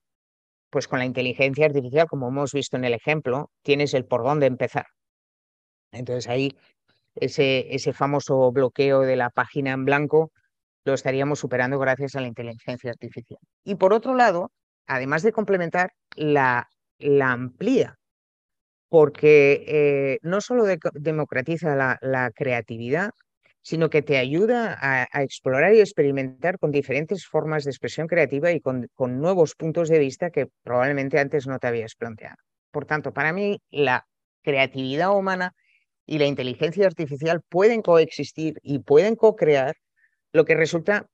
Pues 0.70 0.88
con 0.88 1.00
la 1.00 1.06
inteligencia 1.06 1.66
artificial, 1.66 2.08
como 2.08 2.28
hemos 2.30 2.54
visto 2.54 2.78
en 2.78 2.86
el 2.86 2.94
ejemplo, 2.94 3.50
tienes 3.64 3.94
el 3.94 4.06
por 4.06 4.24
dónde 4.24 4.46
empezar. 4.46 4.86
Entonces 5.92 6.28
ahí 6.30 6.56
ese, 7.16 7.74
ese 7.74 7.94
famoso 7.94 8.52
bloqueo 8.52 9.02
de 9.02 9.16
la 9.16 9.30
página 9.30 9.72
en 9.72 9.86
blanco 9.86 10.32
lo 10.84 10.94
estaríamos 10.94 11.40
superando 11.40 11.78
gracias 11.80 12.16
a 12.16 12.22
la 12.22 12.28
inteligencia 12.28 12.92
artificial. 12.92 13.40
Y 13.64 13.76
por 13.76 13.94
otro 13.94 14.16
lado, 14.16 14.52
además 14.88 15.22
de 15.22 15.32
complementar, 15.32 15.92
la, 16.16 16.68
la 16.98 17.32
amplía, 17.32 17.98
porque 18.90 19.64
eh, 19.68 20.20
no 20.22 20.42
solo 20.42 20.66
democratiza 20.94 21.76
la, 21.76 21.98
la 22.02 22.32
creatividad, 22.32 23.12
sino 23.62 23.90
que 23.90 24.02
te 24.02 24.18
ayuda 24.18 24.78
a, 24.82 25.24
explorar 25.24 25.74
y 25.76 25.80
experimentar 25.80 26.58
con 26.58 26.72
diferentes 26.72 27.26
formas 27.26 27.64
de 27.64 27.72
expresión 27.72 28.08
creativa 28.08 28.52
y 28.52 28.60
con, 28.60 28.90
nuevos 28.98 29.56
puntos 29.56 29.88
de 29.90 30.00
vista 30.00 30.32
que 30.32 30.48
probablemente 30.64 31.20
antes 31.20 31.48
no 31.48 31.60
te 31.60 31.68
habías 31.68 31.96
planteado. 31.96 32.38
Por 32.72 32.86
tanto, 32.86 33.14
para 33.14 33.34
mí 33.34 33.62
la 33.70 34.08
creatividad 34.42 35.16
humana 35.16 35.54
y 36.06 36.20
la 36.20 36.26
inteligencia 36.26 36.86
artificial 36.86 37.42
pueden 37.48 37.82
coexistir 37.82 38.60
y 38.64 38.80
pueden 38.80 39.16
co-crear, 39.16 39.76
lo 40.34 40.46
que 40.46 40.56
resulta 40.56 41.08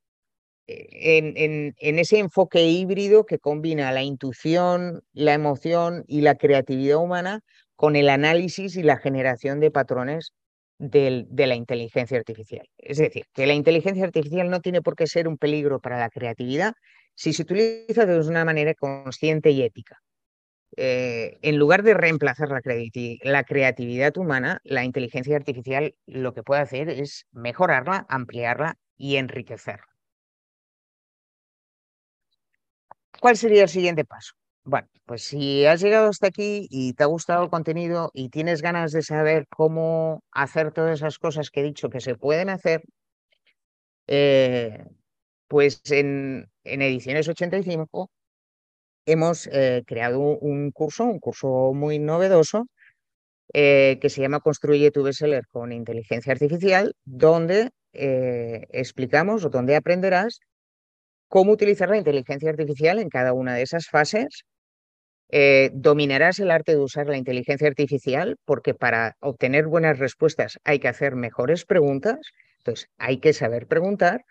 eh, 0.68 0.88
en, 1.18 1.74
en, 1.78 2.00
ese 2.00 2.20
enfoque 2.20 2.64
híbrido 2.64 3.26
que 3.26 3.40
combina 3.40 3.92
la 3.92 4.04
intuición, 4.04 5.02
la 5.14 5.34
emoción 5.34 6.04
y 6.08 6.22
la 6.22 6.36
creatividad 6.36 6.98
humana 6.98 7.42
con 7.76 7.96
el 7.96 8.10
análisis 8.10 8.76
y 8.76 8.84
la 8.84 8.98
generación 8.98 9.60
de 9.60 9.72
patrones 9.72 10.34
de 10.80 11.26
la 11.48 11.56
inteligencia 11.56 12.18
artificial. 12.18 12.68
Es 12.78 12.98
decir, 12.98 13.26
que 13.34 13.48
la 13.48 13.54
inteligencia 13.54 14.04
artificial 14.04 14.50
no 14.50 14.62
tiene 14.62 14.82
por 14.82 14.96
qué 14.96 15.08
ser 15.08 15.28
un 15.28 15.38
peligro 15.38 15.80
para 15.80 16.00
la 16.00 16.10
creatividad 16.10 16.74
si 17.16 17.34
se 17.34 17.42
utiliza 17.42 18.06
de 18.06 18.20
una 18.20 18.46
manera 18.46 18.76
consciente 18.76 19.50
y 19.50 19.64
ética. 19.64 19.98
Eh, 20.76 21.38
en 21.42 21.58
lugar 21.58 21.84
de 21.84 21.94
reemplazar 21.94 22.50
la, 22.50 23.44
creatividad 23.44 24.18
humana, 24.18 24.60
la 24.64 24.84
inteligencia 24.84 25.36
artificial 25.36 25.96
lo 26.06 26.34
que 26.34 26.44
puede 26.44 26.62
hacer 26.62 26.90
es 26.90 27.26
mejorarla, 27.32 28.06
ampliarla 28.10 28.78
y 28.98 29.16
enriquecerla. 29.16 29.88
¿Cuál 33.20 33.38
sería 33.38 33.64
el 33.64 33.70
siguiente 33.70 34.06
paso? 34.06 34.34
Bueno, 34.64 34.88
pues 35.06 35.24
si 35.24 35.66
has 35.66 35.82
llegado 35.82 36.10
hasta 36.10 36.28
aquí 36.28 36.68
y 36.70 36.94
te 36.94 37.04
ha 37.04 37.08
gustado 37.08 37.44
el 37.44 37.50
contenido 37.50 38.12
y 38.14 38.30
tienes 38.30 38.62
ganas 38.62 38.92
de 38.92 39.02
saber 39.02 39.48
cómo 39.50 40.24
hacer 40.32 40.74
todas 40.74 41.00
esas 41.00 41.18
cosas 41.18 41.50
que 41.50 41.62
he 41.62 41.64
dicho 41.64 41.90
que 41.90 42.02
se 42.02 42.16
pueden 42.16 42.50
hacer, 42.50 42.84
eh, 44.08 44.86
pues 45.48 45.82
en, 45.92 46.50
en 46.64 46.82
Ediciones 46.82 47.28
85 47.30 48.12
hemos 49.08 49.48
eh, 49.48 49.84
creado 49.88 50.20
un 50.20 50.72
curso, 50.72 51.06
un 51.06 51.20
curso 51.20 51.74
muy 51.74 51.98
novedoso, 51.98 52.68
eh, 53.54 53.98
que 54.02 54.10
se 54.10 54.22
llama 54.22 54.42
Construye 54.42 54.92
tu 54.92 55.04
bestseller 55.04 55.46
con 55.52 55.72
inteligencia 55.72 56.34
artificial, 56.34 56.94
donde 57.06 57.72
eh, 57.94 58.68
explicamos 58.72 59.46
o 59.46 59.50
donde 59.50 59.76
aprenderás 59.76 60.40
cómo 61.30 61.54
utilizar 61.54 61.90
la 61.90 61.98
inteligencia 61.98 62.50
artificial 62.50 63.00
en 63.00 63.10
cada 63.10 63.34
una 63.34 63.56
de 63.56 63.64
esas 63.64 63.88
fases. 63.88 64.44
dominarás 65.74 66.40
el 66.40 66.52
arte 66.52 66.74
de 66.74 66.80
usar 66.80 67.08
la 67.08 67.18
inteligencia 67.18 67.68
artificial 67.68 68.38
porque 68.46 68.74
para 68.74 69.16
obtener 69.20 69.68
buenas 69.68 70.00
respuestas 70.00 70.58
hay 70.64 70.80
que 70.80 70.88
hacer 70.88 71.16
mejores 71.16 71.66
preguntas, 71.66 72.18
entonces 72.60 72.90
hay 72.98 73.20
que 73.20 73.34
saber 73.34 73.68
preguntar 73.68 74.24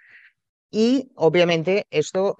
y 0.70 1.10
obviamente 1.14 1.86
esto 1.90 2.36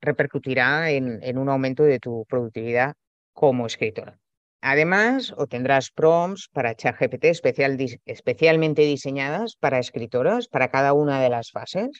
repercutirá 0.00 0.90
en, 0.90 1.38
un 1.38 1.48
aumento 1.48 1.82
de 1.82 1.98
tu 1.98 2.24
productividad 2.28 2.94
como 3.32 3.66
escritora. 3.66 4.18
Además, 4.62 5.34
obtendrás 5.36 5.90
prompts 5.90 6.48
para 6.50 6.74
ChatGPT 6.74 7.24
especial, 7.26 7.76
especialmente 8.06 8.82
diseñadas 8.82 9.56
para 9.56 9.78
escritoras, 9.78 10.48
para 10.48 10.68
cada 10.68 10.94
una 10.94 11.20
de 11.20 11.28
las 11.28 11.50
fases. 11.50 11.90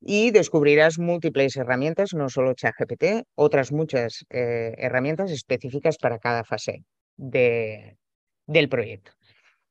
Y 0.00 0.30
descubrirás 0.30 0.98
múltiples 0.98 1.56
herramientas, 1.56 2.14
no 2.14 2.28
solo 2.28 2.54
ChatGPT, 2.54 3.24
otras 3.34 3.72
muchas 3.72 4.24
eh, 4.30 4.74
herramientas 4.78 5.30
específicas 5.30 5.96
para 5.96 6.18
cada 6.18 6.44
fase 6.44 6.84
de, 7.16 7.98
del 8.46 8.68
proyecto. 8.68 9.12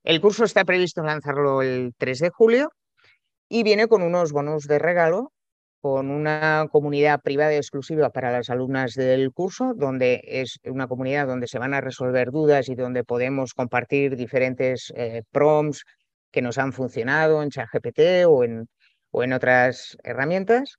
El 0.04 0.20
curso 0.20 0.44
está 0.44 0.66
previsto 0.66 1.04
lanzarlo 1.04 1.62
el 1.62 1.94
3 1.98 2.20
de 2.20 2.30
julio 2.30 2.72
y 3.52 3.64
viene 3.64 3.90
con 3.90 4.02
unos 4.02 4.32
bonos 4.32 4.64
de 4.64 4.80
regalo, 4.80 5.34
con 5.82 6.10
una 6.10 6.68
comunidad 6.72 7.20
privada 7.22 7.54
exclusiva 7.54 8.10
para 8.10 8.32
las 8.32 8.50
alumnas 8.50 8.94
del 8.94 9.34
curso, 9.34 9.74
donde 9.76 10.22
es 10.24 10.58
una 10.64 10.88
comunidad 10.88 11.28
donde 11.28 11.48
se 11.48 11.60
van 11.60 11.74
a 11.74 11.82
resolver 11.82 12.32
dudas 12.32 12.70
y 12.70 12.76
donde 12.76 13.04
podemos 13.04 13.54
compartir 13.54 14.16
diferentes 14.16 14.94
eh, 14.96 15.24
prompts 15.32 15.84
que 16.32 16.42
nos 16.42 16.58
han 16.58 16.72
funcionado 16.72 17.44
en 17.44 17.50
ChatGPT 17.50 18.00
o 18.26 18.46
en, 18.46 18.70
o 19.12 19.22
en 19.22 19.34
otras 19.34 19.98
herramientas. 20.02 20.78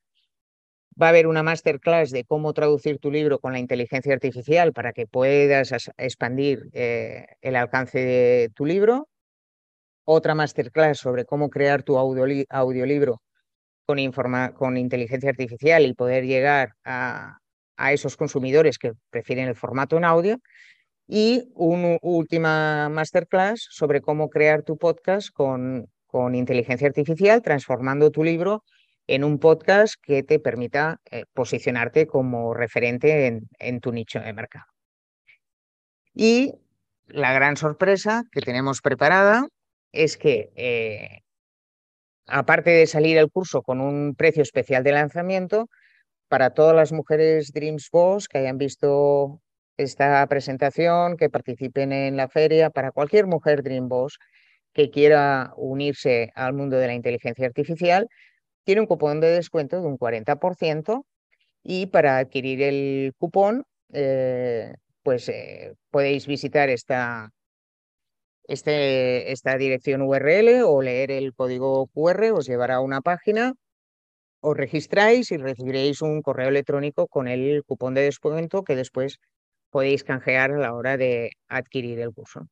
Va 1.00 1.06
a 1.06 1.10
haber 1.10 1.26
una 1.26 1.42
masterclass 1.42 2.10
de 2.10 2.24
cómo 2.24 2.54
traducir 2.54 2.98
tu 2.98 3.10
libro 3.10 3.38
con 3.38 3.52
la 3.52 3.58
inteligencia 3.58 4.14
artificial 4.14 4.72
para 4.72 4.94
que 4.94 5.06
puedas 5.06 5.72
expandir 5.98 6.70
eh, 6.72 7.26
el 7.42 7.56
alcance 7.56 7.98
de 7.98 8.50
tu 8.54 8.64
libro 8.64 9.08
otra 10.04 10.34
masterclass 10.34 10.98
sobre 10.98 11.24
cómo 11.24 11.48
crear 11.50 11.82
tu 11.82 11.98
audiolibro 11.98 13.22
con, 13.86 13.98
con 14.52 14.76
inteligencia 14.76 15.30
artificial 15.30 15.84
y 15.86 15.94
poder 15.94 16.24
llegar 16.24 16.74
a, 16.84 17.38
esos 17.90 18.16
consumidores 18.16 18.78
que 18.78 18.92
prefieren 19.10 19.48
el 19.48 19.56
formato 19.56 19.96
en 19.96 20.04
audio. 20.04 20.38
Y 21.08 21.50
una 21.54 21.98
última 22.00 22.88
masterclass 22.88 23.66
sobre 23.70 24.00
cómo 24.00 24.28
crear 24.30 24.62
tu 24.62 24.78
podcast 24.78 25.30
con, 25.32 25.88
con 26.06 26.34
inteligencia 26.36 26.86
artificial, 26.86 27.42
transformando 27.42 28.10
tu 28.10 28.22
libro 28.22 28.62
en 29.08 29.24
un 29.24 29.38
podcast 29.40 29.96
que 30.00 30.22
te 30.22 30.38
permita 30.38 31.00
eh, 31.10 31.24
posicionarte 31.34 32.06
como 32.06 32.54
referente 32.54 33.26
en, 33.26 33.48
en, 33.58 33.80
tu 33.80 33.90
nicho 33.90 34.20
de 34.20 34.32
mercado. 34.32 34.66
Y 36.14 36.54
la 37.06 37.32
gran 37.32 37.56
sorpresa 37.56 38.22
que 38.30 38.40
tenemos 38.40 38.80
preparada 38.80 39.48
es 39.92 40.16
que, 40.16 40.50
eh, 40.56 41.20
aparte 42.26 42.70
de 42.70 42.86
salir 42.86 43.18
el 43.18 43.30
curso 43.30 43.62
con 43.62 43.80
un 43.80 44.14
precio 44.16 44.42
especial 44.42 44.82
de 44.84 44.92
lanzamiento, 44.92 45.68
para 46.28 46.50
todas 46.54 46.74
las 46.74 46.92
mujeres 46.92 47.52
Dreams 47.52 47.88
Boss 47.92 48.28
que 48.28 48.38
hayan 48.38 48.58
visto 48.58 49.40
esta 49.76 50.26
presentación, 50.28 51.16
que 51.16 51.30
participen 51.30 51.92
en 51.92 52.16
la 52.16 52.28
feria, 52.28 52.70
para 52.70 52.92
cualquier 52.92 53.26
mujer 53.26 53.62
Dream 53.62 53.88
Boss 53.88 54.18
que 54.72 54.90
quiera 54.90 55.52
unirse 55.56 56.32
al 56.34 56.54
mundo 56.54 56.78
de 56.78 56.86
la 56.86 56.94
inteligencia 56.94 57.46
artificial, 57.46 58.08
tiene 58.64 58.80
un 58.80 58.86
cupón 58.86 59.20
de 59.20 59.28
descuento 59.28 59.80
de 59.80 59.86
un 59.86 59.98
40% 59.98 61.04
y 61.62 61.86
para 61.86 62.18
adquirir 62.18 62.62
el 62.62 63.12
cupón, 63.18 63.64
eh, 63.92 64.74
pues 65.02 65.28
eh, 65.28 65.74
podéis 65.90 66.26
visitar 66.26 66.70
esta, 66.70 67.30
este, 68.44 69.32
esta 69.32 69.56
dirección 69.56 70.02
URL 70.02 70.62
o 70.64 70.82
leer 70.82 71.10
el 71.10 71.34
código 71.34 71.86
QR 71.88 72.32
os 72.32 72.46
llevará 72.46 72.76
a 72.76 72.80
una 72.80 73.00
página, 73.00 73.54
os 74.40 74.56
registráis 74.56 75.30
y 75.30 75.36
recibiréis 75.36 76.02
un 76.02 76.22
correo 76.22 76.48
electrónico 76.48 77.06
con 77.06 77.28
el 77.28 77.62
cupón 77.64 77.94
de 77.94 78.02
descuento 78.02 78.64
que 78.64 78.76
después 78.76 79.18
podéis 79.70 80.04
canjear 80.04 80.52
a 80.52 80.58
la 80.58 80.74
hora 80.74 80.96
de 80.96 81.30
adquirir 81.48 82.00
el 82.00 82.12
curso. 82.12 82.48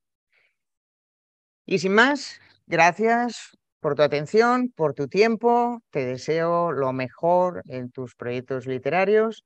Y 1.65 1.79
sin 1.79 1.93
más, 1.93 2.39
gracias 2.65 3.57
por 3.79 3.95
tu 3.95 4.03
atención, 4.03 4.71
por 4.75 4.93
tu 4.93 5.07
tiempo. 5.07 5.81
Te 5.89 6.05
deseo 6.05 6.71
lo 6.71 6.93
mejor 6.93 7.61
en 7.67 7.91
tus 7.91 8.15
proyectos 8.15 8.67
literarios 8.67 9.43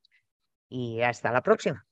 y 0.69 1.01
hasta 1.01 1.31
la 1.31 1.41
próxima. 1.41 1.85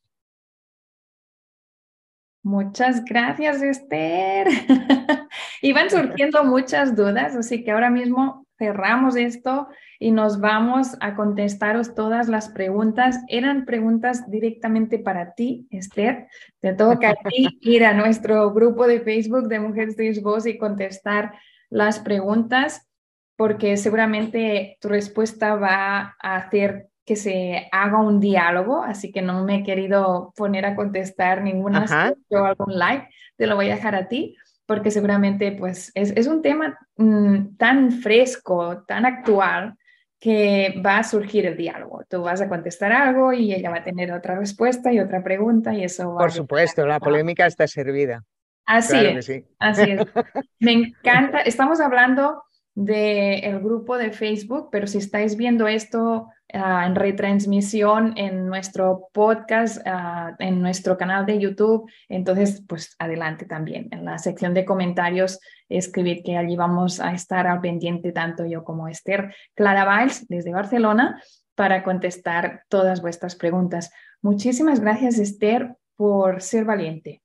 Muchas 2.43 3.05
gracias, 3.05 3.61
Esther. 3.61 4.47
Iban 5.61 5.89
surgiendo 5.89 6.43
muchas 6.43 6.93
dudas, 6.93 7.35
así 7.37 7.63
que 7.63 7.71
ahora 7.71 7.89
mismo 7.89 8.45
cerramos 8.57 9.15
esto 9.15 9.69
y 9.97 10.11
nos 10.11 10.41
vamos 10.41 10.97
a 10.99 11.15
contestaros 11.15 11.95
todas 11.95 12.27
las 12.27 12.49
preguntas. 12.49 13.19
Eran 13.29 13.63
preguntas 13.63 14.29
directamente 14.29 14.99
para 14.99 15.33
ti, 15.33 15.67
Esther. 15.69 16.27
Te 16.59 16.73
toca 16.73 17.11
a 17.11 17.15
ti 17.15 17.47
ir 17.61 17.85
a 17.85 17.93
nuestro 17.93 18.53
grupo 18.53 18.87
de 18.87 18.99
Facebook 18.99 19.47
de 19.47 19.61
Mujeres 19.61 19.95
de 19.95 20.19
Voz 20.21 20.45
y 20.45 20.57
contestar 20.57 21.33
las 21.69 21.99
preguntas, 21.99 22.89
porque 23.37 23.77
seguramente 23.77 24.77
tu 24.81 24.89
respuesta 24.89 25.55
va 25.55 26.17
a 26.21 26.35
hacer 26.35 26.89
que 27.05 27.15
se 27.15 27.67
haga 27.71 27.99
un 27.99 28.19
diálogo, 28.19 28.81
así 28.81 29.11
que 29.11 29.21
no 29.21 29.43
me 29.43 29.57
he 29.57 29.63
querido 29.63 30.33
poner 30.35 30.65
a 30.65 30.75
contestar 30.75 31.41
ninguna 31.41 31.85
o 32.29 32.37
algún 32.37 32.77
like, 32.77 33.09
te 33.35 33.47
lo 33.47 33.55
voy 33.55 33.69
a 33.69 33.75
dejar 33.75 33.95
a 33.95 34.07
ti, 34.07 34.37
porque 34.65 34.91
seguramente 34.91 35.51
pues 35.51 35.91
es, 35.95 36.27
un 36.27 36.41
tema 36.41 36.77
mm, 36.97 37.57
tan 37.57 37.91
fresco, 37.91 38.83
tan 38.87 39.05
actual, 39.05 39.75
que 40.19 40.81
va 40.85 40.99
a 40.99 41.03
surgir 41.03 41.45
el 41.45 41.57
diálogo. 41.57 42.05
Tú 42.09 42.21
vas 42.21 42.39
a 42.39 42.47
contestar 42.47 42.93
algo 42.93 43.33
y 43.33 43.53
ella 43.53 43.69
va 43.69 43.79
a 43.79 43.83
tener 43.83 44.13
otra 44.13 44.35
respuesta 44.39 44.93
y 44.93 45.01
otra 45.01 45.21
pregunta 45.21 45.73
y 45.73 45.83
eso 45.83 46.13
va 46.13 46.19
Por 46.19 46.31
supuesto, 46.31 46.85
la 46.85 47.01
polémica 47.01 47.45
está 47.45 47.67
servida. 47.67 48.23
Así 48.65 48.95
es, 48.95 49.43
así 49.59 49.91
es. 49.91 49.99
Me 50.61 50.71
encanta, 50.71 51.39
estamos 51.39 51.81
hablando 51.81 52.41
del 52.73 53.59
grupo 53.59 53.97
de 53.97 54.11
Facebook, 54.11 54.69
pero 54.71 54.87
si 54.87 54.99
estáis 54.99 55.35
viendo 55.35 55.67
esto 55.67 56.29
Ah, 56.55 56.85
en 56.85 56.93
retransmisión 56.93 58.13
en 58.15 58.45
nuestro 58.45 59.09
podcast, 59.11 59.81
ah, 59.87 60.35
en 60.37 60.61
nuestro 60.61 60.95
canal 60.99 61.25
de 61.25 61.39
YouTube. 61.39 61.89
Entonces, 62.07 62.63
pues 62.67 62.95
adelante 62.99 63.45
también. 63.45 63.87
En 63.89 64.05
la 64.05 64.19
sección 64.19 64.53
de 64.53 64.63
comentarios, 64.63 65.39
escribir 65.67 66.21
que 66.21 66.37
allí 66.37 66.55
vamos 66.55 66.99
a 66.99 67.11
estar 67.11 67.47
al 67.47 67.59
pendiente, 67.59 68.11
tanto 68.11 68.45
yo 68.45 68.63
como 68.63 68.87
Esther 68.87 69.33
Clara 69.55 69.83
Valls, 69.83 70.27
desde 70.27 70.53
Barcelona, 70.53 71.19
para 71.55 71.83
contestar 71.83 72.65
todas 72.69 73.01
vuestras 73.01 73.35
preguntas. 73.35 73.91
Muchísimas 74.21 74.79
gracias, 74.79 75.17
Esther, 75.17 75.75
por 75.95 76.43
ser 76.43 76.65
valiente. 76.65 77.23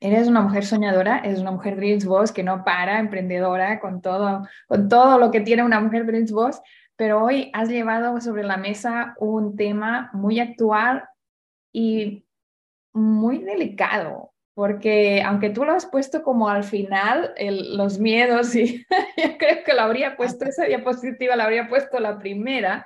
Eres 0.00 0.26
una 0.26 0.40
mujer 0.40 0.64
soñadora, 0.64 1.18
eres 1.18 1.40
una 1.40 1.50
mujer 1.50 1.76
Dreams 1.76 2.06
Boss 2.06 2.32
que 2.32 2.44
no 2.44 2.64
para, 2.64 2.98
emprendedora, 2.98 3.78
con 3.78 4.00
todo, 4.00 4.48
con 4.68 4.88
todo 4.88 5.18
lo 5.18 5.30
que 5.30 5.42
tiene 5.42 5.64
una 5.64 5.80
mujer 5.80 6.06
Dreams 6.06 6.32
Boss, 6.32 6.62
pero 6.98 7.22
hoy 7.22 7.48
has 7.52 7.68
llevado 7.68 8.20
sobre 8.20 8.42
la 8.42 8.56
mesa 8.56 9.14
un 9.18 9.56
tema 9.56 10.10
muy 10.12 10.40
actual 10.40 11.04
y 11.72 12.26
muy 12.92 13.38
delicado, 13.38 14.32
porque 14.52 15.22
aunque 15.22 15.50
tú 15.50 15.64
lo 15.64 15.74
has 15.74 15.86
puesto 15.86 16.24
como 16.24 16.48
al 16.48 16.64
final, 16.64 17.32
los 17.38 18.00
miedos, 18.00 18.52
y 18.56 18.84
yo 19.16 19.38
creo 19.38 19.62
que 19.64 19.74
lo 19.74 19.82
habría 19.82 20.16
puesto, 20.16 20.44
esa 20.44 20.64
diapositiva 20.64 21.36
la 21.36 21.44
habría 21.44 21.68
puesto 21.68 22.00
la 22.00 22.18
primera, 22.18 22.84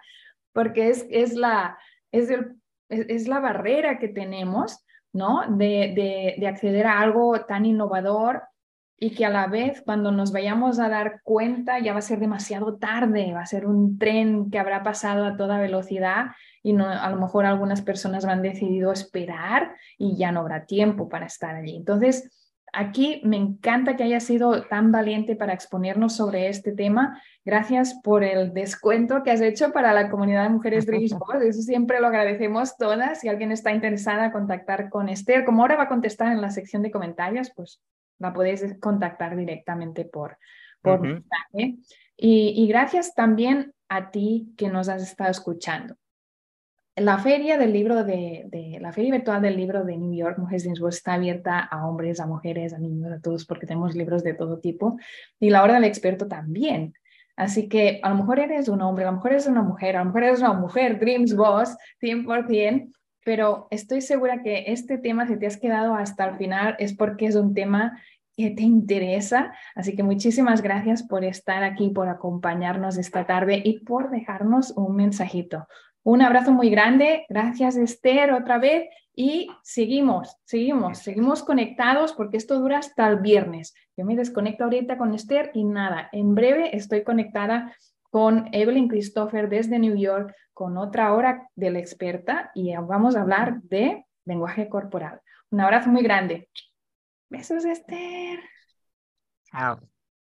porque 0.53 0.91
es, 0.91 1.07
es, 1.09 1.33
la, 1.33 1.79
es, 2.11 2.29
es 2.91 3.29
la 3.29 3.41
barrera 3.41 3.99
que 3.99 4.09
tenemos 4.09 4.85
¿no? 5.13 5.43
De, 5.49 6.35
de, 6.39 6.47
acceder 6.47 6.87
a 6.87 7.01
algo 7.01 7.45
tan 7.45 7.67
innovador 7.67 8.43
y 9.03 9.11
que 9.11 9.25
a 9.25 9.31
la 9.31 9.49
vez 9.49 9.83
cuando 9.85 10.13
nos 10.13 10.31
vayamos 10.31 10.79
a 10.79 10.89
dar 10.89 11.23
cuenta 11.25 11.81
ya 11.81 11.93
va 11.93 11.99
a 11.99 12.03
ser 12.03 12.21
demasiado 12.21 12.77
tarde, 12.77 13.33
va 13.33 13.41
a 13.41 13.47
ser 13.47 13.67
un 13.67 13.99
tren 13.99 14.49
que 14.49 14.61
habrá 14.61 14.85
pasado 14.85 15.25
a 15.25 15.37
toda 15.37 15.59
velocidad 15.59 16.27
y 16.63 16.73
no, 16.73 16.89
a 16.89 17.11
lo 17.11 17.17
mejor 17.17 17.45
algunas 17.45 17.83
personas 17.83 18.25
han 18.25 18.43
decidido 18.43 18.93
esperar 18.93 19.75
y 19.99 20.17
ya 20.17 20.31
no 20.31 20.39
habrá 20.39 20.67
tiempo 20.67 21.09
para 21.09 21.27
estar 21.27 21.57
allí. 21.57 21.75
Entonces, 21.75 22.31
aquí 22.73 23.21
me 23.25 23.39
encanta 23.39 23.97
que 23.97 24.05
haya 24.05 24.21
sido 24.21 24.63
tan 24.69 24.93
valiente 24.93 25.35
para 25.35 25.53
exponernos 25.53 26.15
sobre 26.15 26.49
este 26.49 26.71
tema. 26.71 27.21
Gracias 27.45 27.99
por 28.05 28.23
el 28.23 28.55
descuento 28.55 29.25
que 29.25 29.33
has 29.33 29.41
hecho 29.41 29.73
para 29.73 29.93
la 29.93 30.11
comunidad 30.11 30.45
de 30.45 30.51
mujeres 30.51 30.87
Dreams 30.87 31.17
Eso 31.43 31.63
siempre 31.63 31.99
lo 31.99 32.07
agradecemos 32.07 32.77
todas. 32.77 33.19
Si 33.19 33.29
alguien 33.29 33.51
está 33.51 33.73
interesada, 33.73 34.31
contactar 34.31 34.91
con 34.91 35.09
Esther. 35.09 35.45
Como 35.45 35.63
ahora 35.63 35.75
va 35.75 35.83
a 35.83 35.89
contestar 35.89 36.31
en 36.31 36.41
la 36.41 36.51
sección 36.51 36.83
de 36.83 36.93
comentarios, 36.93 37.51
pues 37.51 37.83
la 38.23 38.33
podéis 38.33 38.65
contactar 38.81 39.37
directamente 39.37 40.05
por, 40.05 40.39
por 40.81 41.01
mensaje. 41.01 41.77
Y, 42.17 42.55
y 42.57 42.67
gracias 42.69 43.15
también 43.15 43.75
a 43.89 44.11
ti 44.11 44.55
que 44.57 44.69
nos 44.69 44.89
has 44.89 45.03
estado 45.03 45.31
escuchando 45.31 45.97
la 46.97 47.19
feria 47.19 47.57
del 47.57 47.73
libro 47.73 48.05
de, 48.05 48.79
la 48.81 48.93
feria 48.93 49.13
virtual 49.13 49.41
del 49.41 49.57
libro 49.57 49.85
de 49.85 49.97
New 49.97 50.15
York, 50.15 50.39
Mujeres 50.39 50.65
Dreams 50.65 50.95
está 50.95 51.15
abierta 51.15 51.59
a 51.59 51.87
hombres, 51.87 52.21
a 52.21 52.27
mujeres, 52.27 52.75
a 52.75 52.79
niños, 52.79 53.13
a 53.13 53.21
todos, 53.21 53.47
porque 53.47 53.67
tenemos 53.67 53.95
libros 53.95 54.23
de 54.23 54.35
todo 54.35 54.59
tipo. 54.59 54.99
Y 55.41 55.49
la 55.51 55.63
hora 55.63 55.75
del 55.75 55.85
experto 55.85 56.29
también. 56.29 56.93
Así 57.35 57.69
que 57.69 57.99
a 58.03 58.11
lo 58.11 58.17
mejor 58.17 58.41
eres 58.41 58.69
un 58.69 58.83
hombre, 58.83 59.05
a 59.05 59.11
lo 59.11 59.17
mejor 59.17 59.33
eres 59.33 59.47
una 59.47 59.63
mujer, 59.63 59.97
a 59.97 60.01
lo 60.01 60.07
mejor 60.07 60.25
eres 60.25 60.41
una 60.41 60.53
mujer, 60.53 60.99
Dreams 60.99 61.35
Boss, 61.35 61.77
100%, 62.03 62.93
pero 63.25 63.69
estoy 63.71 64.01
segura 64.01 64.43
que 64.43 64.65
este 64.69 64.99
tema, 64.99 65.27
si 65.27 65.39
te 65.39 65.47
has 65.47 65.57
quedado 65.57 65.95
hasta 65.95 66.25
el 66.25 66.37
final, 66.37 66.77
es 66.79 66.95
porque 66.95 67.27
es 67.27 67.37
un 67.37 67.55
tema 67.55 68.01
que 68.37 68.51
te 68.51 68.63
interesa. 68.63 69.53
Así 69.75 69.95
que 69.95 70.03
muchísimas 70.03 70.63
gracias 70.63 71.03
por 71.03 71.25
estar 71.25 71.63
aquí, 71.65 71.91
por 71.91 72.09
acompañarnos 72.09 72.99
esta 72.99 73.27
tarde 73.27 73.61
y 73.65 73.81
por 73.81 74.11
dejarnos 74.11 74.73
un 74.77 74.97
mensajito. 74.97 75.67
Un 76.05 76.23
abrazo 76.23 76.53
muy 76.53 76.71
grande. 76.71 77.27
Gracias, 77.29 77.77
Esther, 77.77 78.33
otra 78.33 78.59
vez. 78.59 78.89
Y 79.15 79.49
seguimos, 79.63 80.39
seguimos, 80.45 80.99
seguimos 80.99 81.43
conectados 81.43 82.15
porque 82.15 82.39
esto 82.39 82.59
dura 82.59 82.79
hasta 82.79 83.07
el 83.09 83.19
viernes. 83.19 83.75
Yo 83.97 84.07
me 84.07 84.17
desconecto 84.17 84.65
ahorita 84.65 84.97
con 84.97 85.15
Esther 85.15 85.51
y 85.53 85.65
nada, 85.65 86.09
en 86.13 86.35
breve 86.35 86.75
estoy 86.75 87.05
conectada 87.05 87.77
con 88.13 88.51
Evelyn 88.53 88.89
Christopher 88.89 89.49
desde 89.49 89.79
New 89.79 89.97
York 89.97 90.37
con 90.53 90.77
otra 90.77 91.15
hora 91.15 91.49
de 91.55 91.71
la 91.71 91.79
experta 91.79 92.51
y 92.55 92.77
vamos 92.77 93.17
a 93.17 93.23
hablar 93.23 93.63
de 93.63 94.05
lenguaje 94.27 94.69
corporal. 94.69 95.23
Un 95.51 95.63
abrazo 95.63 95.89
muy 95.89 96.03
grande. 96.03 96.51
Besos, 97.31 97.65
Esther. 97.65 98.41
Chao. 99.51 99.92